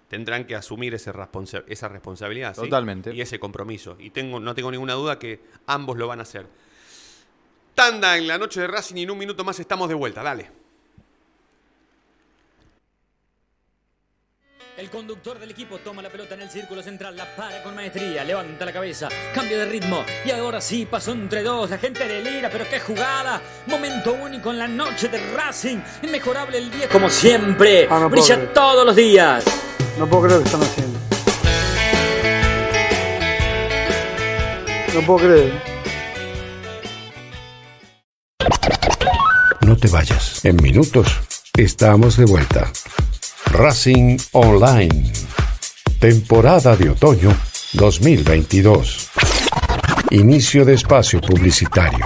[0.08, 2.54] tendrán que asumir ese responsa- esa responsabilidad.
[2.56, 2.62] ¿sí?
[2.62, 3.14] Totalmente.
[3.14, 3.96] Y ese compromiso.
[4.00, 6.46] Y tengo, no tengo ninguna duda que ambos lo van a hacer.
[7.74, 10.24] Tanda en la noche de Racing y en un minuto más estamos de vuelta.
[10.24, 10.50] Dale.
[14.78, 18.26] El conductor del equipo toma la pelota en el círculo central, la para con maestría,
[18.26, 22.50] levanta la cabeza, cambio de ritmo y ahora sí pasó entre dos, la gente delira,
[22.50, 27.88] pero qué jugada, momento único en la noche de Racing, inmejorable el día como siempre,
[27.90, 29.46] Ah, no brilla todos los días.
[29.98, 31.00] No puedo creer lo que están haciendo.
[34.94, 35.54] No puedo creer.
[39.62, 40.44] No te vayas.
[40.44, 41.20] En minutos
[41.58, 42.70] estamos de vuelta.
[43.52, 45.12] Racing Online.
[46.00, 47.36] Temporada de otoño
[47.74, 49.10] 2022.
[50.12, 52.06] Inicio de espacio publicitario.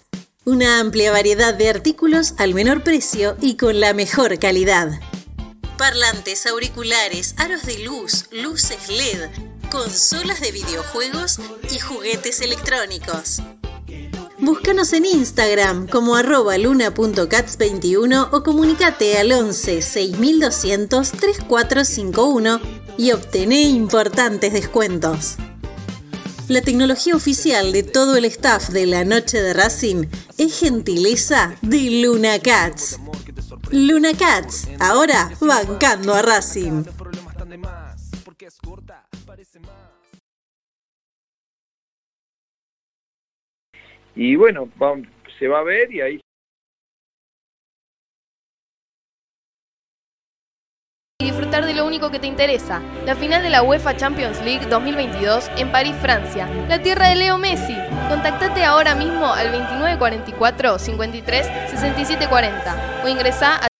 [0.43, 4.89] Una amplia variedad de artículos al menor precio y con la mejor calidad.
[5.77, 9.29] Parlantes, auriculares, aros de luz, luces LED,
[9.69, 11.39] consolas de videojuegos
[11.71, 13.43] y juguetes electrónicos.
[14.39, 22.59] Búscanos en Instagram como arroba luna.cats21 o comunicate al 11 6200 3451
[22.97, 25.37] y obtené importantes descuentos.
[26.51, 32.03] La tecnología oficial de todo el staff de la noche de Racing es gentileza de
[32.03, 32.99] Luna Cats.
[33.71, 36.83] Luna Cats, ahora bancando a Racing.
[44.13, 44.67] Y bueno,
[45.39, 46.20] se va a ver y ahí
[51.59, 55.69] de lo único que te interesa, la final de la UEFA Champions League 2022 en
[55.69, 57.75] París, Francia, la tierra de Leo Messi.
[58.07, 63.70] Contactate ahora mismo al 2944 53 67 40 o ingresá a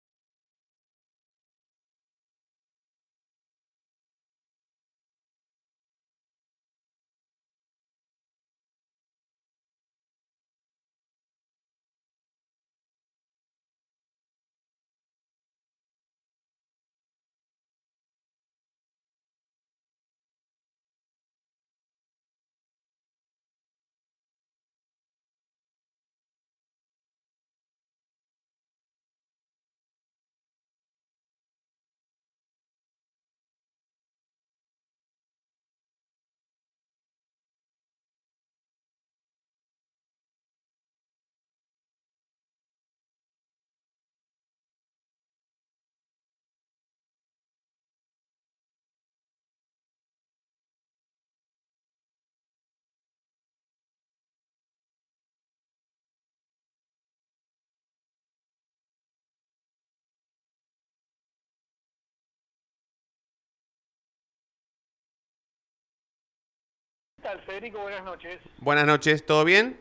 [67.22, 67.80] ¿Qué tal, Federico?
[67.82, 68.40] Buenas noches.
[68.58, 69.80] Buenas noches, ¿todo bien?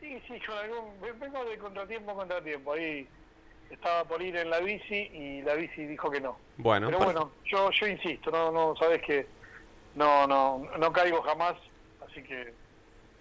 [0.00, 0.98] Sí, sí, con algún...
[1.20, 2.72] vengo de contratiempo a contratiempo.
[2.72, 3.06] Ahí
[3.68, 6.38] estaba por ir en la bici y la bici dijo que no.
[6.56, 9.26] Bueno, Pero per- bueno, yo, yo insisto, no, no, sabes que
[9.94, 11.54] no, no, no caigo jamás,
[12.08, 12.54] así que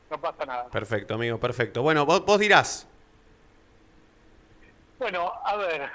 [0.10, 0.70] no pasa nada.
[0.70, 1.82] perfecto, amigo, perfecto.
[1.82, 2.88] Bueno, vos, vos dirás.
[5.00, 5.92] Bueno, a ver,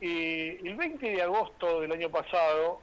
[0.00, 2.80] eh, el 20 de agosto del año pasado,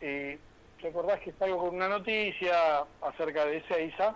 [0.00, 0.38] eh,
[0.82, 4.14] recordás que salgo con una noticia acerca de Ezeiza,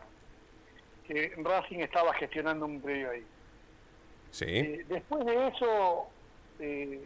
[1.06, 3.24] que Racing estaba gestionando un predio ahí.
[4.30, 4.44] Sí.
[4.48, 6.08] Eh, después de eso,
[6.58, 7.00] eh,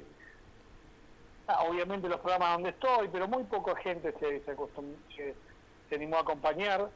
[1.47, 4.57] ah, obviamente los programas donde estoy, pero muy poca gente se, se,
[5.17, 5.35] se-
[5.89, 6.89] se animó a acompañar.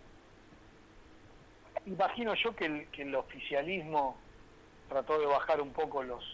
[1.86, 4.16] Imagino yo que el, que el oficialismo
[4.88, 6.24] trató de bajar un poco los...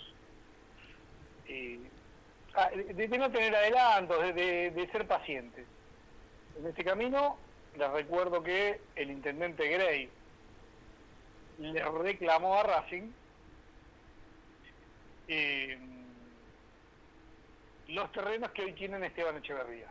[1.49, 1.81] eh,
[2.55, 5.67] ah, de, de no tener adelantos, de, de- de ser pacientes.
[6.59, 7.37] En este camino,
[7.77, 10.11] les recuerdo que el intendente Grey
[11.59, 13.11] le reclamó a Racing
[15.29, 15.79] eh,
[17.89, 19.89] los terrenos que hoy tienen Esteban Echeverría.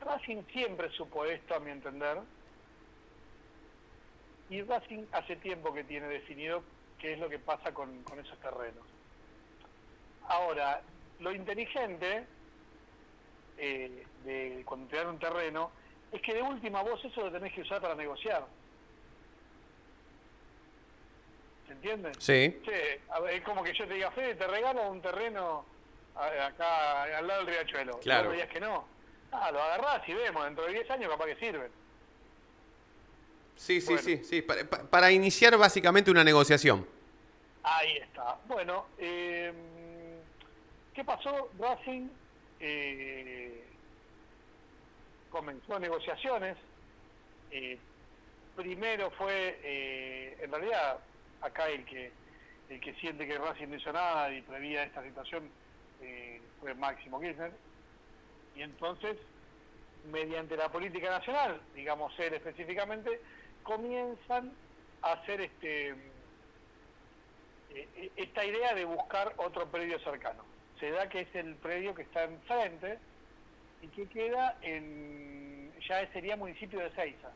[0.00, 2.18] Racing siempre supo esto, a mi entender,
[4.50, 6.62] y Racing hace tiempo que tiene definido
[6.98, 8.84] qué es lo que pasa con, con esos terrenos.
[10.26, 10.82] Ahora,
[11.20, 12.26] lo inteligente
[13.64, 15.70] eh, de cuando te dan un terreno
[16.10, 18.44] es que de última vos eso lo tenés que usar para negociar.
[21.66, 22.12] ¿Se entiende?
[22.18, 22.60] Sí.
[22.64, 25.64] Che, a ver, es como que yo te diga, Fede, te regalo un terreno
[26.14, 27.98] acá al lado del riachuelo.
[28.00, 28.32] Y Claro.
[28.32, 28.84] digas que no.
[29.30, 31.70] Ah, lo agarrás y vemos, dentro de 10 años capaz que sirven.
[33.56, 34.42] Sí, sí, sí, sí.
[34.42, 36.86] Para, pa- para iniciar básicamente una negociación.
[37.62, 38.36] Ahí está.
[38.46, 39.52] Bueno, eh,
[40.92, 41.48] ¿qué pasó?
[41.58, 42.08] Racing
[42.64, 43.64] eh,
[45.30, 46.56] comenzó negociaciones.
[47.50, 47.76] eh,
[48.56, 50.98] primero fue, eh, en realidad,
[51.40, 52.12] acá el que
[52.68, 55.50] el que siente que Racing no hizo nada y prevía esta situación
[56.60, 57.52] fue Máximo Kirchner.
[58.56, 59.16] Y entonces,
[60.10, 63.20] mediante la política nacional, digamos él específicamente,
[63.62, 64.52] comienzan
[65.02, 65.94] a hacer este
[68.16, 70.51] esta idea de buscar otro predio cercano.
[70.82, 72.98] Se da que es el predio que está enfrente
[73.82, 77.28] y que queda en, ya sería municipio de Ceiza,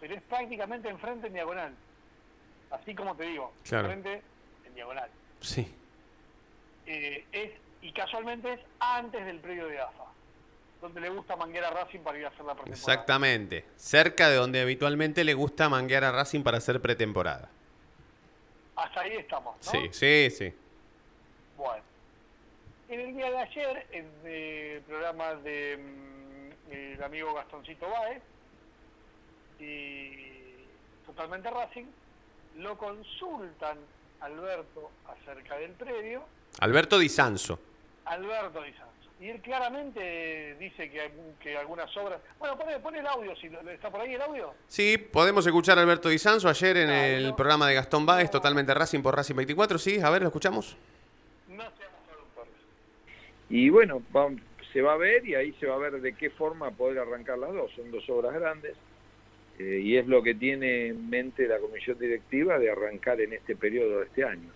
[0.00, 1.74] pero es prácticamente enfrente en diagonal.
[2.70, 3.88] Así como te digo, Claro.
[3.92, 4.22] enfrente
[4.64, 5.10] en diagonal.
[5.42, 5.70] Sí.
[6.86, 7.50] Eh, es,
[7.82, 10.04] y casualmente es antes del predio de AFA,
[10.80, 12.72] donde le gusta manguear a Racing para ir a hacer la pretemporada.
[12.94, 13.66] Exactamente.
[13.76, 17.50] Cerca de donde habitualmente le gusta manguear a Racing para hacer pretemporada.
[18.76, 19.70] Hasta ahí estamos, ¿no?
[19.72, 20.54] Sí, sí, sí.
[21.54, 21.82] Bueno.
[22.88, 28.22] En el día de ayer, en el programa de mm, el amigo Gastoncito Baez
[29.60, 30.64] y
[31.06, 31.84] Totalmente Racing,
[32.56, 33.78] lo consultan
[34.20, 36.24] Alberto acerca del predio,
[36.60, 37.58] Alberto Di Sanso.
[38.06, 38.88] Alberto Di Sanso.
[39.20, 42.20] Y él claramente dice que, algunas obras...
[42.38, 44.54] Bueno, pone, pone el audio, si lo- ¿está por ahí el audio?
[44.68, 48.72] Sí, podemos escuchar a Alberto Di Sanso ayer en el programa de Gastón Báez, totalmente
[48.74, 49.76] Racing por Racing 24.
[49.78, 50.76] Sí, a ver, ¿lo escuchamos?
[53.50, 54.02] Y bueno,
[54.72, 57.38] se va a ver y ahí se va a ver de qué forma poder arrancar
[57.38, 57.70] las dos.
[57.72, 58.74] Son dos obras grandes
[59.58, 63.56] eh, y es lo que tiene en mente la comisión directiva de arrancar en este
[63.56, 64.50] periodo de este año.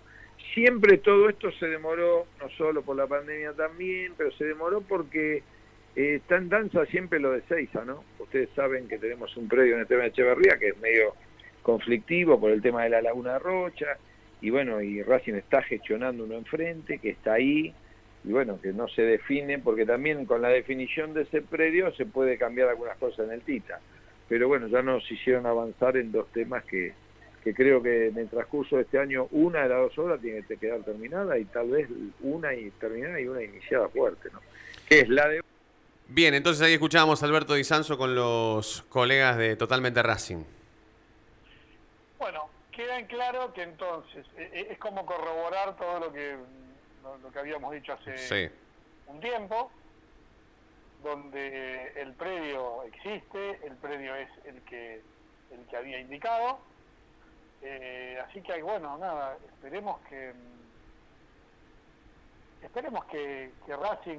[0.55, 5.43] Siempre todo esto se demoró, no solo por la pandemia también, pero se demoró porque
[5.97, 8.05] eh, está en danza siempre lo de Seiza, ¿no?
[8.19, 11.15] Ustedes saben que tenemos un predio en el tema de Echeverría que es medio
[11.63, 13.99] conflictivo por el tema de la Laguna Rocha,
[14.43, 17.73] y bueno, y Racing está gestionando uno enfrente, que está ahí,
[18.25, 22.07] y bueno, que no se define, porque también con la definición de ese predio se
[22.07, 23.81] puede cambiar algunas cosas en el TITA.
[24.29, 26.95] Pero bueno, ya nos hicieron avanzar en dos temas que,
[27.43, 30.43] que creo que en el transcurso de este año una de las dos obras tiene
[30.43, 31.89] que quedar terminada y tal vez
[32.21, 34.41] una y terminada y una iniciada fuerte, ¿no?
[34.89, 35.43] Que es la de
[36.09, 40.45] Bien, entonces ahí escuchábamos a Alberto Di Sanso con los colegas de Totalmente Racing.
[42.19, 46.37] Bueno, queda en claro que entonces eh, eh, es como corroborar todo lo que
[47.03, 48.51] lo, lo que habíamos dicho hace Sí.
[49.07, 49.71] un tiempo,
[51.03, 55.03] donde el predio existe, el predio es el que
[55.51, 56.61] el que había indicado,
[57.61, 60.33] eh, así que bueno, nada, esperemos que
[62.63, 64.19] esperemos que, que Racing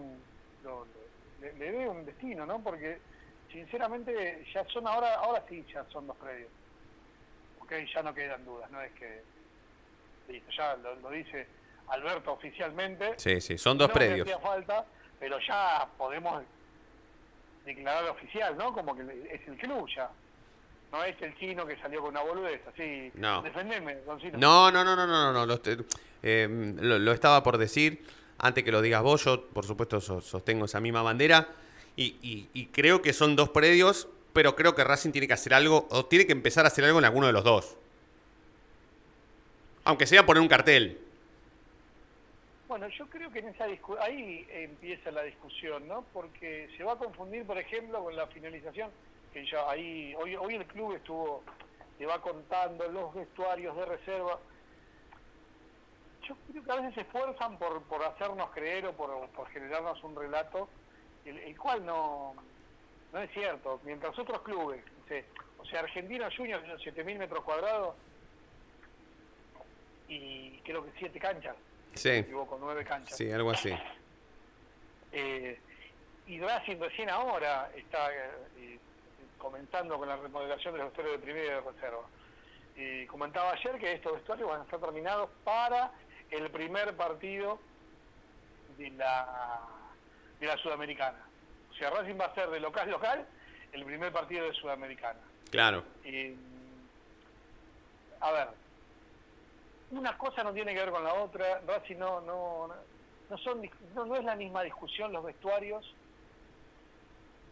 [0.63, 1.07] lo- lo-
[1.41, 2.61] le, le dé un destino, ¿no?
[2.61, 2.99] Porque
[3.51, 6.49] sinceramente ya son ahora ahora sí ya son dos predios
[7.59, 9.23] ok, ya no quedan dudas, no es que
[10.27, 11.47] listo, ya lo, lo dice
[11.89, 13.13] Alberto oficialmente.
[13.17, 14.27] Sí, sí, son dos No predios.
[14.41, 14.85] falta,
[15.19, 16.43] pero ya podemos
[17.65, 18.73] declarar oficial, ¿no?
[18.73, 20.09] Como que es el club ya.
[20.91, 23.11] No es el chino que salió con una boludez, así.
[23.15, 23.41] No.
[23.41, 24.37] Defendeme, Doncino.
[24.37, 25.59] No, no, no, no, no, no, no, lo,
[26.21, 26.47] eh,
[26.81, 28.05] lo- lo estaba por decir.
[28.39, 31.47] Antes que lo digas vos, yo por supuesto so- sostengo esa misma bandera.
[31.95, 35.53] Y, y- y creo que son dos predios, pero creo que Racing tiene que hacer
[35.53, 37.75] algo, o tiene que empezar a hacer algo en alguno de los dos.
[39.85, 40.99] Aunque sea poner un cartel.
[42.73, 46.07] Bueno, yo creo que en esa discu- ahí empieza la discusión, ¿no?
[46.11, 48.91] Porque se va a confundir, por ejemplo, con la finalización,
[49.31, 51.43] que ya ahí, hoy, hoy el club estuvo,
[51.99, 54.41] te va contando los vestuarios de reserva.
[56.27, 60.03] Yo creo que a veces se esfuerzan por, por hacernos creer o por, por generarnos
[60.03, 60.67] un relato,
[61.25, 62.33] el, el cual no,
[63.11, 63.81] no es cierto.
[63.83, 64.83] Mientras otros clubes,
[65.57, 67.97] o sea, Argentina Junior, 7.000 metros cuadrados
[70.07, 71.55] y creo que 7 canchas
[71.93, 72.09] no me Sí.
[72.09, 73.15] equivoco, nueve canchas.
[73.17, 73.73] Sí, algo así.
[75.11, 75.59] Eh,
[76.27, 78.79] y Racing recién ahora está eh, eh,
[79.37, 82.03] comenzando con la remodelación de los vestuarios de primera y de reserva.
[82.75, 85.91] Y comentaba ayer que estos vestuarios van a estar terminados para
[86.31, 87.59] el primer partido
[88.77, 89.59] de la,
[90.39, 91.19] de la Sudamericana.
[91.71, 93.25] O sea, Racing va a ser de local local
[93.71, 95.19] el primer partido de Sudamericana.
[95.51, 95.83] Claro.
[96.03, 96.35] Eh,
[98.19, 98.47] a ver,
[99.97, 101.61] una cosa no tiene que ver con la otra.
[101.67, 102.69] Racing no, no,
[103.29, 103.61] no, son,
[103.95, 105.85] no, no es la misma discusión los vestuarios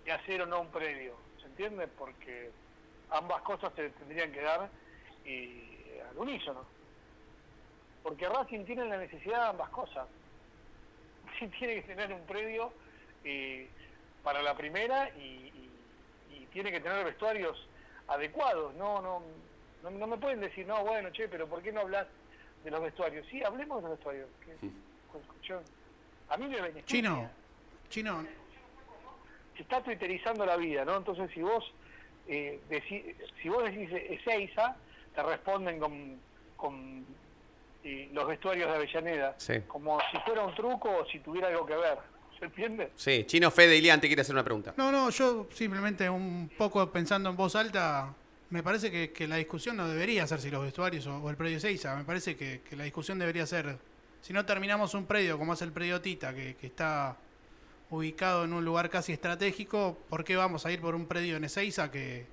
[0.06, 1.16] de hacer o no un predio.
[1.40, 1.88] ¿Se entiende?
[1.88, 2.52] Porque
[3.10, 4.70] ambas cosas se tendrían que dar
[5.26, 6.66] y, al unísono.
[8.04, 10.08] Porque Racing tiene la necesidad de ambas cosas.
[11.40, 12.72] Sí tiene que tener un predio
[13.24, 13.68] eh,
[14.22, 15.52] para la primera y
[16.52, 17.58] tiene que tener vestuarios
[18.08, 18.74] adecuados.
[18.76, 19.22] No, no,
[19.84, 22.08] no, no me pueden decir, no, bueno, che, pero ¿por qué no hablas
[22.64, 23.26] de los vestuarios?
[23.30, 24.28] Sí, hablemos de los vestuarios.
[24.46, 24.70] que-
[25.48, 25.62] yo-
[26.30, 26.86] a mí me beneficia.
[26.86, 27.30] Chino,
[27.90, 28.26] chino,
[29.56, 30.98] Se está twitterizando la vida, ¿no?
[30.98, 31.64] Entonces, si vos
[32.28, 34.76] eh, deci- si vos decís Ezeiza,
[35.14, 36.20] te responden con,
[36.56, 37.06] con
[37.84, 39.54] eh, los vestuarios de Avellaneda, Sí.
[39.68, 41.98] como si fuera un truco o si tuviera algo que ver.
[42.40, 42.92] ¿Se entiende?
[42.96, 44.74] Sí, Chino Fede Ilian te quiere hacer una pregunta.
[44.78, 48.14] No, no, yo simplemente un poco pensando en voz alta,
[48.52, 51.60] me parece que, que la discusión no debería ser si los vestuarios o, el predio
[51.60, 53.78] Seiza, me parece que, que la discusión debería ser,
[54.22, 57.16] si no terminamos un predio como es el predio Tita, que, que está
[57.90, 61.46] ubicado en un lugar casi estratégico, ¿por qué vamos a ir por un predio en
[61.46, 62.28] Ezeiza que,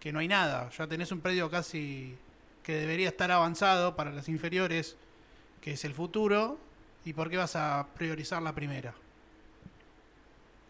[0.00, 0.70] que no hay nada?
[0.70, 2.16] Ya tenés un predio casi
[2.62, 4.96] que debería estar avanzado para las inferiores,
[5.60, 6.58] que es el futuro,
[7.04, 8.94] ¿y por qué vas a priorizar la primera?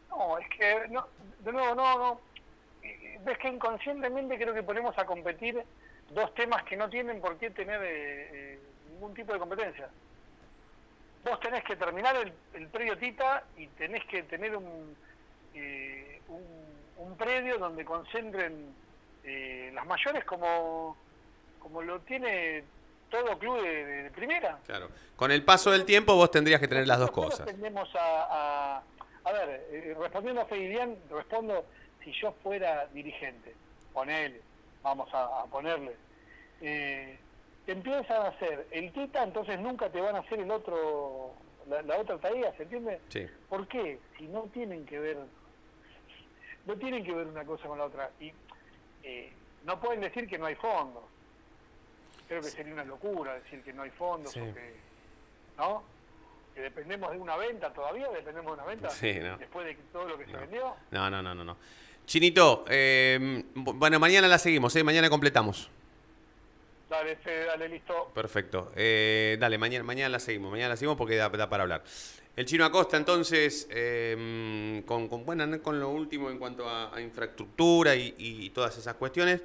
[0.08, 1.06] No, es que, no,
[1.44, 2.29] de nuevo, no, no.
[3.24, 5.62] Ves que inconscientemente creo que ponemos a competir
[6.10, 8.58] dos temas que no tienen por qué tener eh, eh,
[8.90, 9.88] ningún tipo de competencia.
[11.24, 14.96] Vos tenés que terminar el, el predio Tita y tenés que tener un,
[15.54, 16.42] eh, un,
[16.96, 18.74] un predio donde concentren
[19.24, 20.96] eh, las mayores como,
[21.58, 22.64] como lo tiene
[23.10, 24.58] todo club de, de- de primera.
[24.66, 24.88] Claro.
[25.16, 27.46] Con el paso del tiempo vos tendrías que tener las dos Nosotros cosas.
[27.46, 28.82] tendemos a, a,
[29.24, 31.66] a ver, eh, respondiendo a Feidian, respondo,
[32.04, 33.54] si yo fuera dirigente,
[33.92, 34.40] ponele,
[34.82, 35.94] vamos a, a ponerle,
[36.60, 37.18] eh,
[37.66, 41.34] te empiezan a hacer el Tita, entonces nunca te van a hacer el otro,
[41.68, 43.00] la, la otra tarea, ¿se entiende?
[43.08, 43.26] Sí.
[43.48, 43.98] ¿Por qué?
[44.18, 45.18] Si no tienen que ver,
[46.66, 48.10] no tienen que ver una cosa con la otra.
[48.20, 48.32] Y
[49.02, 49.32] eh,
[49.64, 51.04] no pueden decir que no hay fondos.
[52.28, 54.40] Creo que sería una locura decir que no hay fondos, Sí.
[54.40, 54.74] o que,
[55.58, 55.82] ¿no?
[56.54, 59.36] Que dependemos de una venta, todavía dependemos de una venta, Sí, ¿no?
[59.36, 60.74] después de todo lo que se vendió.
[60.90, 61.44] No, no, no, no.
[61.44, 61.56] no.
[62.06, 64.82] Chinito, eh, bu- bueno, mañana la seguimos, ¿eh?
[64.82, 65.68] Mañana completamos.
[66.88, 68.10] Dale, Fede, dale, listo.
[68.14, 68.72] Perfecto.
[68.74, 70.50] Eh, dale, mañana, mañana la seguimos.
[70.50, 71.84] Mañana la seguimos porque da, da para hablar.
[72.36, 77.00] El chino Acosta, entonces, eh, con, con, bueno, con lo último en cuanto a, a
[77.00, 79.42] infraestructura y, y todas esas cuestiones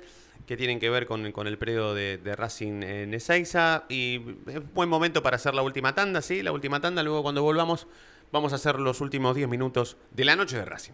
[0.47, 3.83] que tienen que ver con, con el predio de, de Racing en Ezeiza.
[3.89, 6.41] Y es buen momento para hacer la última tanda, ¿sí?
[6.41, 7.03] La última tanda.
[7.03, 7.85] Luego, cuando volvamos,
[8.31, 10.93] vamos a hacer los últimos 10 minutos de la noche de Racing.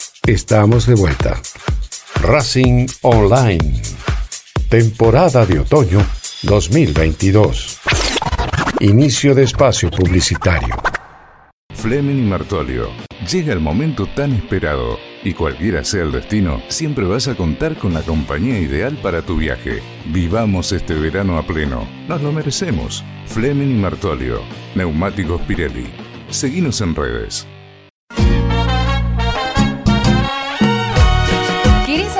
[0.27, 1.41] estamos de vuelta.
[2.21, 3.81] Racing Online.
[4.69, 6.05] Temporada de otoño
[6.43, 7.79] 2022.
[8.79, 10.75] Inicio de espacio publicitario.
[11.73, 12.89] Fleming y Martolio.
[13.29, 17.93] Llega el momento tan esperado y cualquiera sea el destino, siempre vas a contar con
[17.93, 19.81] la compañía ideal para tu viaje.
[20.05, 21.87] Vivamos este verano a pleno.
[22.07, 23.03] Nos lo merecemos.
[23.27, 24.41] Fleming y Martolio.
[24.75, 25.89] Neumáticos Pirelli.
[26.29, 27.47] Seguinos en redes.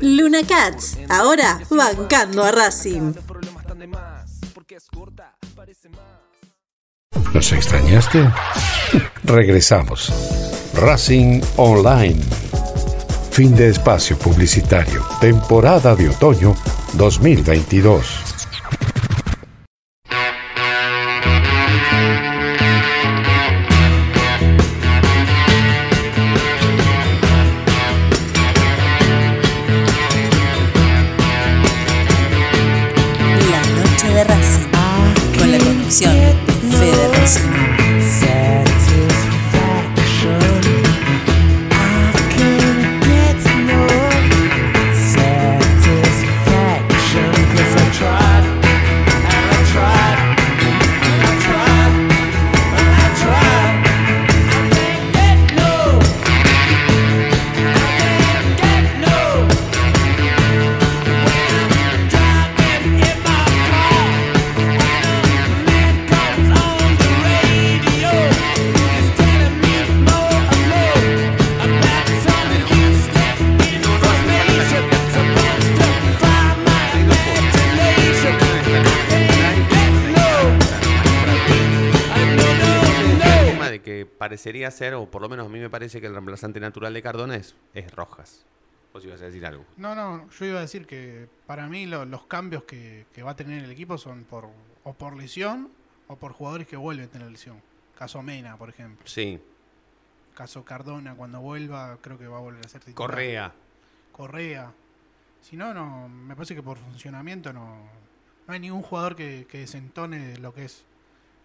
[0.00, 3.14] Luna Cats, ahora bancando a Racing.
[7.32, 8.28] ¿Nos extrañaste?
[9.24, 10.12] Regresamos.
[10.74, 12.20] Racing Online.
[13.30, 15.04] Fin de espacio publicitario.
[15.20, 16.54] Temporada de otoño
[16.94, 18.33] 2022.
[84.54, 87.02] Parecería ser, o por lo menos a mí me parece que el reemplazante natural de
[87.02, 88.44] Cardona es, es Rojas.
[88.92, 89.64] Vos ibas a decir algo.
[89.76, 93.32] No, no, yo iba a decir que para mí lo- los cambios que, que va
[93.32, 94.48] a tener el equipo son por
[94.84, 95.70] o por lesión
[96.06, 97.60] o por jugadores que vuelven a tener lesión.
[97.98, 99.04] Caso Mena, por ejemplo.
[99.08, 99.40] Sí.
[100.36, 103.10] Caso Cardona, cuando vuelva, creo que va a volver a ser titular.
[103.10, 103.52] Correa.
[104.12, 104.72] Correa.
[105.42, 107.78] Si no, no, me parece que por funcionamiento no,
[108.46, 110.84] no hay ningún jugador que, que desentone lo que es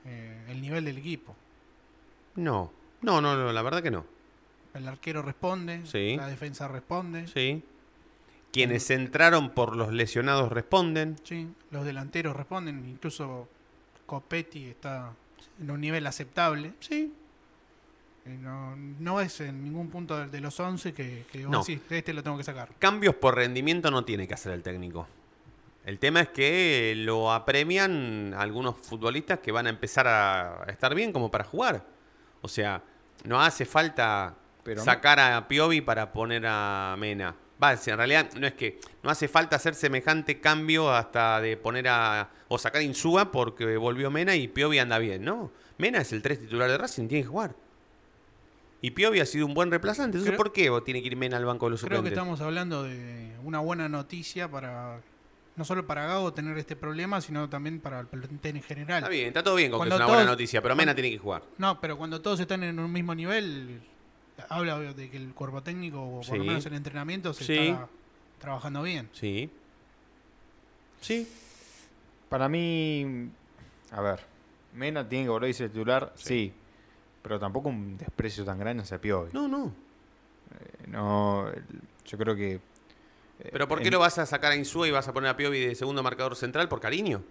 [0.06, 1.36] eh, el nivel del equipo.
[2.36, 2.72] No.
[3.02, 4.06] No, no, no, la verdad que no.
[4.74, 6.16] El arquero responde, Sí.
[6.18, 7.64] la defensa responde, Sí.
[8.52, 11.18] Quienes entraron por los lesionados responden.
[11.24, 13.48] sí, los delanteros responden, incluso
[14.08, 15.12] Copetti está
[15.62, 16.74] en un nivel aceptable.
[16.80, 17.14] Sí.
[18.26, 21.60] no, no es en ningún punto de, de los 11 que, que vos No.
[21.64, 22.70] decís, este lo tengo que sacar.
[22.78, 25.08] Cambios por rendimiento no tiene que hacer el técnico.
[25.86, 31.12] El tema es que lo apremian algunos futbolistas que van a empezar a estar bien
[31.12, 31.84] como para jugar.
[32.42, 32.82] O sea,
[33.26, 37.36] no hace falta Pero sacar a Piovi para poner a Mena.
[37.62, 41.88] Va, en realidad no es que no hace falta hacer semejante cambio hasta de poner
[41.90, 45.52] a o sacar a Insúa porque volvió Mena y Piovi anda bien, ¿no?
[45.78, 47.56] Mena es el 3 titular de Racing, tiene que jugar.
[48.82, 50.18] Y Piovi ha sido un buen reemplazante.
[50.18, 52.40] Entonces, Creo- ¿por qué tiene que ir Mena al banco de los Creo que estamos
[52.40, 55.02] hablando de una buena noticia para
[55.60, 59.00] no solo para Gago tener este problema, sino también para el plantel en general.
[59.04, 61.12] Está bien, está todo bien con que es Cuando una buena noticia, pero Mena tiene
[61.12, 61.44] que jugar.
[61.58, 63.82] No, pero cuando todos están en un mismo nivel,
[64.48, 66.38] habla de que el cuerpo técnico, o por Sí.
[66.38, 67.58] lo menos el entrenamiento, se Sí.
[67.58, 67.90] está
[68.40, 69.10] trabajando bien.
[69.12, 69.50] Sí.
[71.02, 71.28] Sí.
[72.30, 73.30] Para mí,
[73.92, 74.22] a ver,
[74.74, 76.54] Mena tiene que volver a ser titular, sí.
[77.22, 79.32] Pero tampoco un desprecio tan grande hacia Piovi.
[79.34, 79.66] No, no.
[80.58, 81.52] Eh, no,
[82.06, 82.62] yo creo que...
[83.52, 85.38] ¿Pero por qué en- lo vas a sacar a Insúa y vas a poner a
[85.38, 86.68] Piovi de segundo marcador central?
[86.68, 87.24] ¿Por cariño?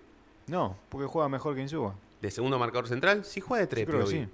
[0.47, 1.95] No, porque juega mejor que Insúa.
[2.23, 3.25] ¿De segundo marcador central?
[3.25, 4.25] Sí, juega de tres, creo que Piovi.
[4.27, 4.31] sí.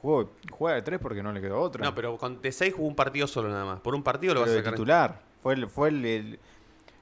[0.00, 1.84] Jugó- juega de tres porque no le quedó otra.
[1.84, 3.80] No, pero con, de seis jugó un partido solo nada más.
[3.80, 4.72] Por un partido lo Pero vas a de sacar.
[4.74, 5.22] titular.
[5.42, 6.38] Fue el, fue el, el-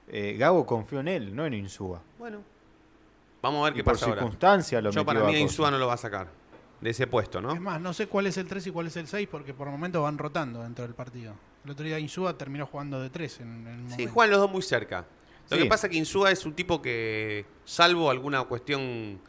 [0.09, 2.01] eh, Gago confió en él, no en Insúa.
[2.19, 2.41] Bueno.
[3.41, 4.21] Vamos a ver Y qué por pasa ahora.
[4.91, 5.39] Yo para mí a.
[5.39, 6.27] Insúa no lo va a sacar.
[6.81, 7.53] De ese puesto, ¿no?
[7.53, 9.69] Es más, no sé cuál es el 3 y cuál es el 6 porque por
[9.69, 11.33] momentos van rotando dentro del partido.
[11.63, 14.13] El otro día Insúa terminó jugando de 3 en, en Sí, momento.
[14.13, 15.05] juegan los dos muy cerca.
[15.49, 15.63] Lo Sí.
[15.63, 19.19] que pasa es que Insúa es un tipo que, salvo alguna cuestión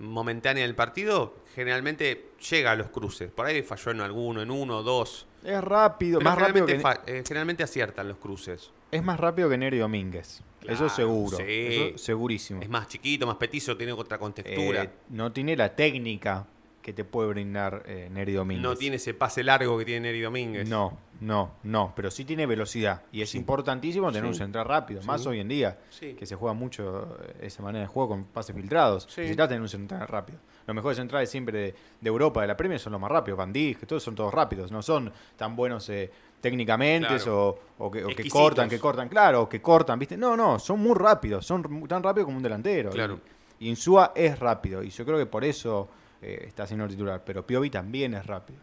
[0.00, 3.30] momentánea del partido, generalmente llega a los cruces.
[3.30, 5.26] Por ahí falló en alguno, en uno, dos.
[5.42, 6.82] Es rápido, Pero más rápido que...
[7.06, 8.70] eh, generalmente aciertan los cruces.
[8.90, 10.42] Es más rápido que Neri Domínguez.
[10.60, 11.36] Claro, eso seguro.
[11.38, 11.44] sí.
[11.46, 12.60] Eso segurísimo.
[12.62, 14.82] Es más chiquito, más petizo, tiene otra contextura.
[14.84, 16.46] Eh, no tiene la técnica
[16.88, 18.62] que te puede brindar eh, Neri Domínguez.
[18.62, 20.66] No tiene ese pase largo que tiene Neri Domínguez.
[20.66, 24.28] No, no, no, pero sí tiene velocidad y es importantísimo tener Sí.
[24.28, 27.88] un central rápido, más hoy en día, que se juega mucho eh, esa manera de
[27.88, 29.04] juego con pases filtrados.
[29.06, 30.38] Necesitas tener un central rápido.
[30.66, 33.36] Los mejores centrales siempre de, de Europa, de la Premier, son los más rápidos.
[33.36, 36.10] Van Dijk, que todos son todos rápidos, no son tan buenos eh,
[36.40, 37.58] técnicamente Claro.
[37.78, 38.40] o, o que, o que Exquisitos.
[38.40, 40.16] cortan, que cortan, claro, o que cortan, ¿viste?
[40.16, 42.88] No, no, son muy rápidos, son tan rápidos como un delantero.
[42.88, 43.20] Claro.
[43.60, 45.88] Y Insúa es rápido y yo creo que por eso
[46.22, 48.60] eh, está siendo el titular, pero Piovi también es rápido.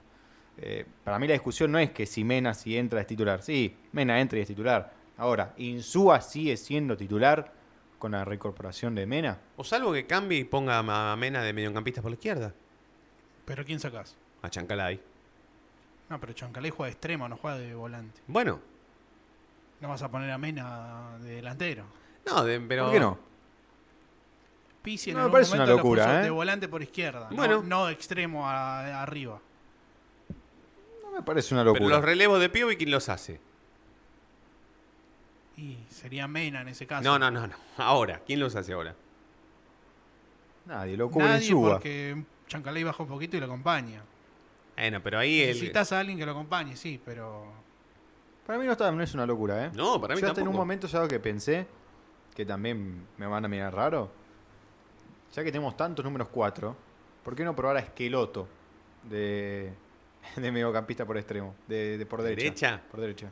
[0.57, 3.41] Eh, para mí la discusión no es que si Mena si entra es titular.
[3.41, 4.93] Sí, Mena entra y es titular.
[5.17, 7.51] Ahora, ¿Insúa sigue siendo titular
[7.99, 9.37] con la reincorporación de Mena?
[9.57, 12.53] O salvo que cambie y ponga a Mena de mediocampista por la izquierda.
[13.45, 14.15] ¿Pero quién sacás?
[14.41, 14.99] A Chancalay.
[16.09, 18.21] No, pero Chancalay juega de extremo, no juega de volante.
[18.27, 18.59] Bueno,
[19.81, 21.83] No vas a poner a Mena de delantero.
[22.25, 22.85] no, de- pero.
[22.85, 23.19] ¿Por qué no?
[24.85, 26.21] Pizzi en No, me algún parece momento una lo locura, puso ¿eh?
[26.23, 27.27] de volante por izquierda.
[27.29, 27.63] no- Bueno.
[27.65, 29.39] No, extremo a- arriba.
[31.03, 31.95] No me parece una Pero locura.
[31.97, 33.39] los relevos de Piovi, ¿quién los hace?
[35.57, 37.03] Y sería Mena en ese caso.
[37.03, 37.55] No, no, no, no.
[37.77, 38.93] Ahora, ¿quién los hace ahora?
[40.65, 41.71] Nadie, lo cubre Nadie Insúa.
[41.73, 44.01] porque Chancalay baja un poquito y lo acompaña.
[44.75, 45.47] Bueno, pero ahí el.
[45.49, 47.45] Necesitas a alguien que lo acompañe, sí, pero...
[48.45, 49.71] Para mí no, está, no es una locura, ¿eh?
[49.73, 50.63] No, para mí Yo hasta en un tampoco.
[50.65, 51.65] momento, ¿sabes que pensé?
[52.35, 54.11] Que también me van a mirar raro.
[55.35, 56.75] Ya que tenemos tantos números 4,
[57.21, 58.47] ¿por qué no probar a Esqueloto
[59.03, 59.73] de,
[60.37, 61.55] de mediocampista por extremo?
[61.67, 62.43] De, de por derecha.
[62.43, 62.81] ¿Derecha?
[62.89, 63.29] Por derecha.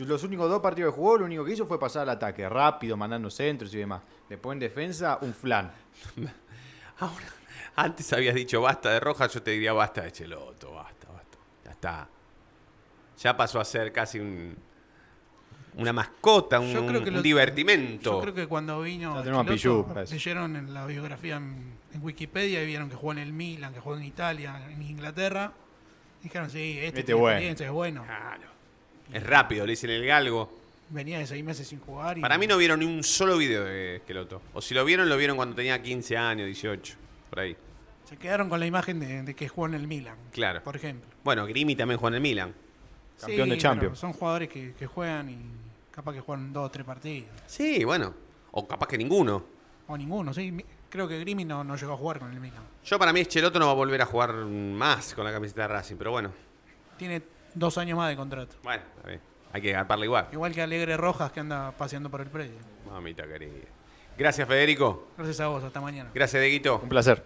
[0.00, 2.94] Los únicos dos partidos que jugó, lo único que hizo fue pasar al ataque, rápido,
[2.96, 4.02] mandando centros y demás.
[4.28, 5.72] Después en defensa, un flan.
[7.76, 11.38] Antes habías dicho basta de Rojas, yo te diría basta de Cheloto, basta, basta.
[11.64, 12.08] Ya está.
[13.18, 14.56] Ya pasó a ser casi un.
[15.76, 18.12] Una mascota, un, Yo creo que un lo- divertimento.
[18.12, 19.22] Yo creo que cuando vino
[20.10, 23.80] leyeron en la biografía en, en Wikipedia y vieron que jugó en el Milan, que
[23.80, 25.52] jugó en Italia, en Inglaterra.
[26.22, 27.38] Dijeron, sí, este, Este bueno.
[27.40, 28.04] es bueno.
[29.12, 30.58] Es rápido, le dicen el galgo.
[30.90, 32.18] Venía de seis meses sin jugar.
[32.18, 34.40] Y Para mí no vieron ni un solo video de Esqueloto.
[34.52, 36.94] O si lo vieron, lo vieron cuando tenía 15 años, 18.
[37.30, 37.56] Por ahí.
[38.04, 40.62] Se quedaron con la imagen de, de que jugó en el Milan, Claro.
[40.62, 41.08] por ejemplo.
[41.24, 42.54] Bueno, Grimi también juega en el Milan.
[43.20, 43.98] Campeón de Champions.
[43.98, 45.38] Son jugadores que, que juegan y
[45.94, 47.30] capaz que juegan dos o tres partidos.
[47.46, 48.12] Sí, bueno.
[48.50, 49.44] O capaz que ninguno.
[49.86, 50.64] O ninguno, sí.
[50.88, 52.62] Creo que Grimi no, no llegó a jugar con el Milan.
[52.84, 55.68] Yo para mí Esqueloto no va a volver a jugar más con la camiseta de
[55.68, 56.32] Racing, pero bueno.
[56.96, 57.22] Tiene
[57.54, 58.56] dos años más de contrato.
[58.62, 59.20] Bueno, está bien.
[59.52, 60.28] Hay que agarparle igual.
[60.32, 62.58] Igual que Alegre Rojas que anda paseando por el predio.
[62.90, 63.52] Mamita querida.
[64.18, 65.08] Gracias, Federico.
[65.16, 66.10] Gracias a vos, hasta mañana.
[66.12, 66.80] Gracias, Deguito.
[66.82, 67.24] Un placer.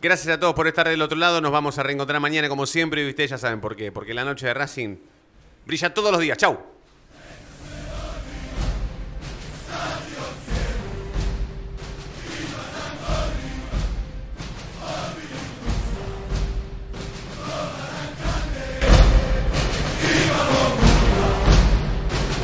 [0.00, 1.40] Gracias a todos por estar del otro lado.
[1.40, 3.92] Nos vamos a reencontrar mañana como siempre y ustedes ya saben por qué.
[3.92, 4.96] Porque la noche de Racing
[5.66, 6.38] brilla todos los días.
[6.38, 6.75] Chau.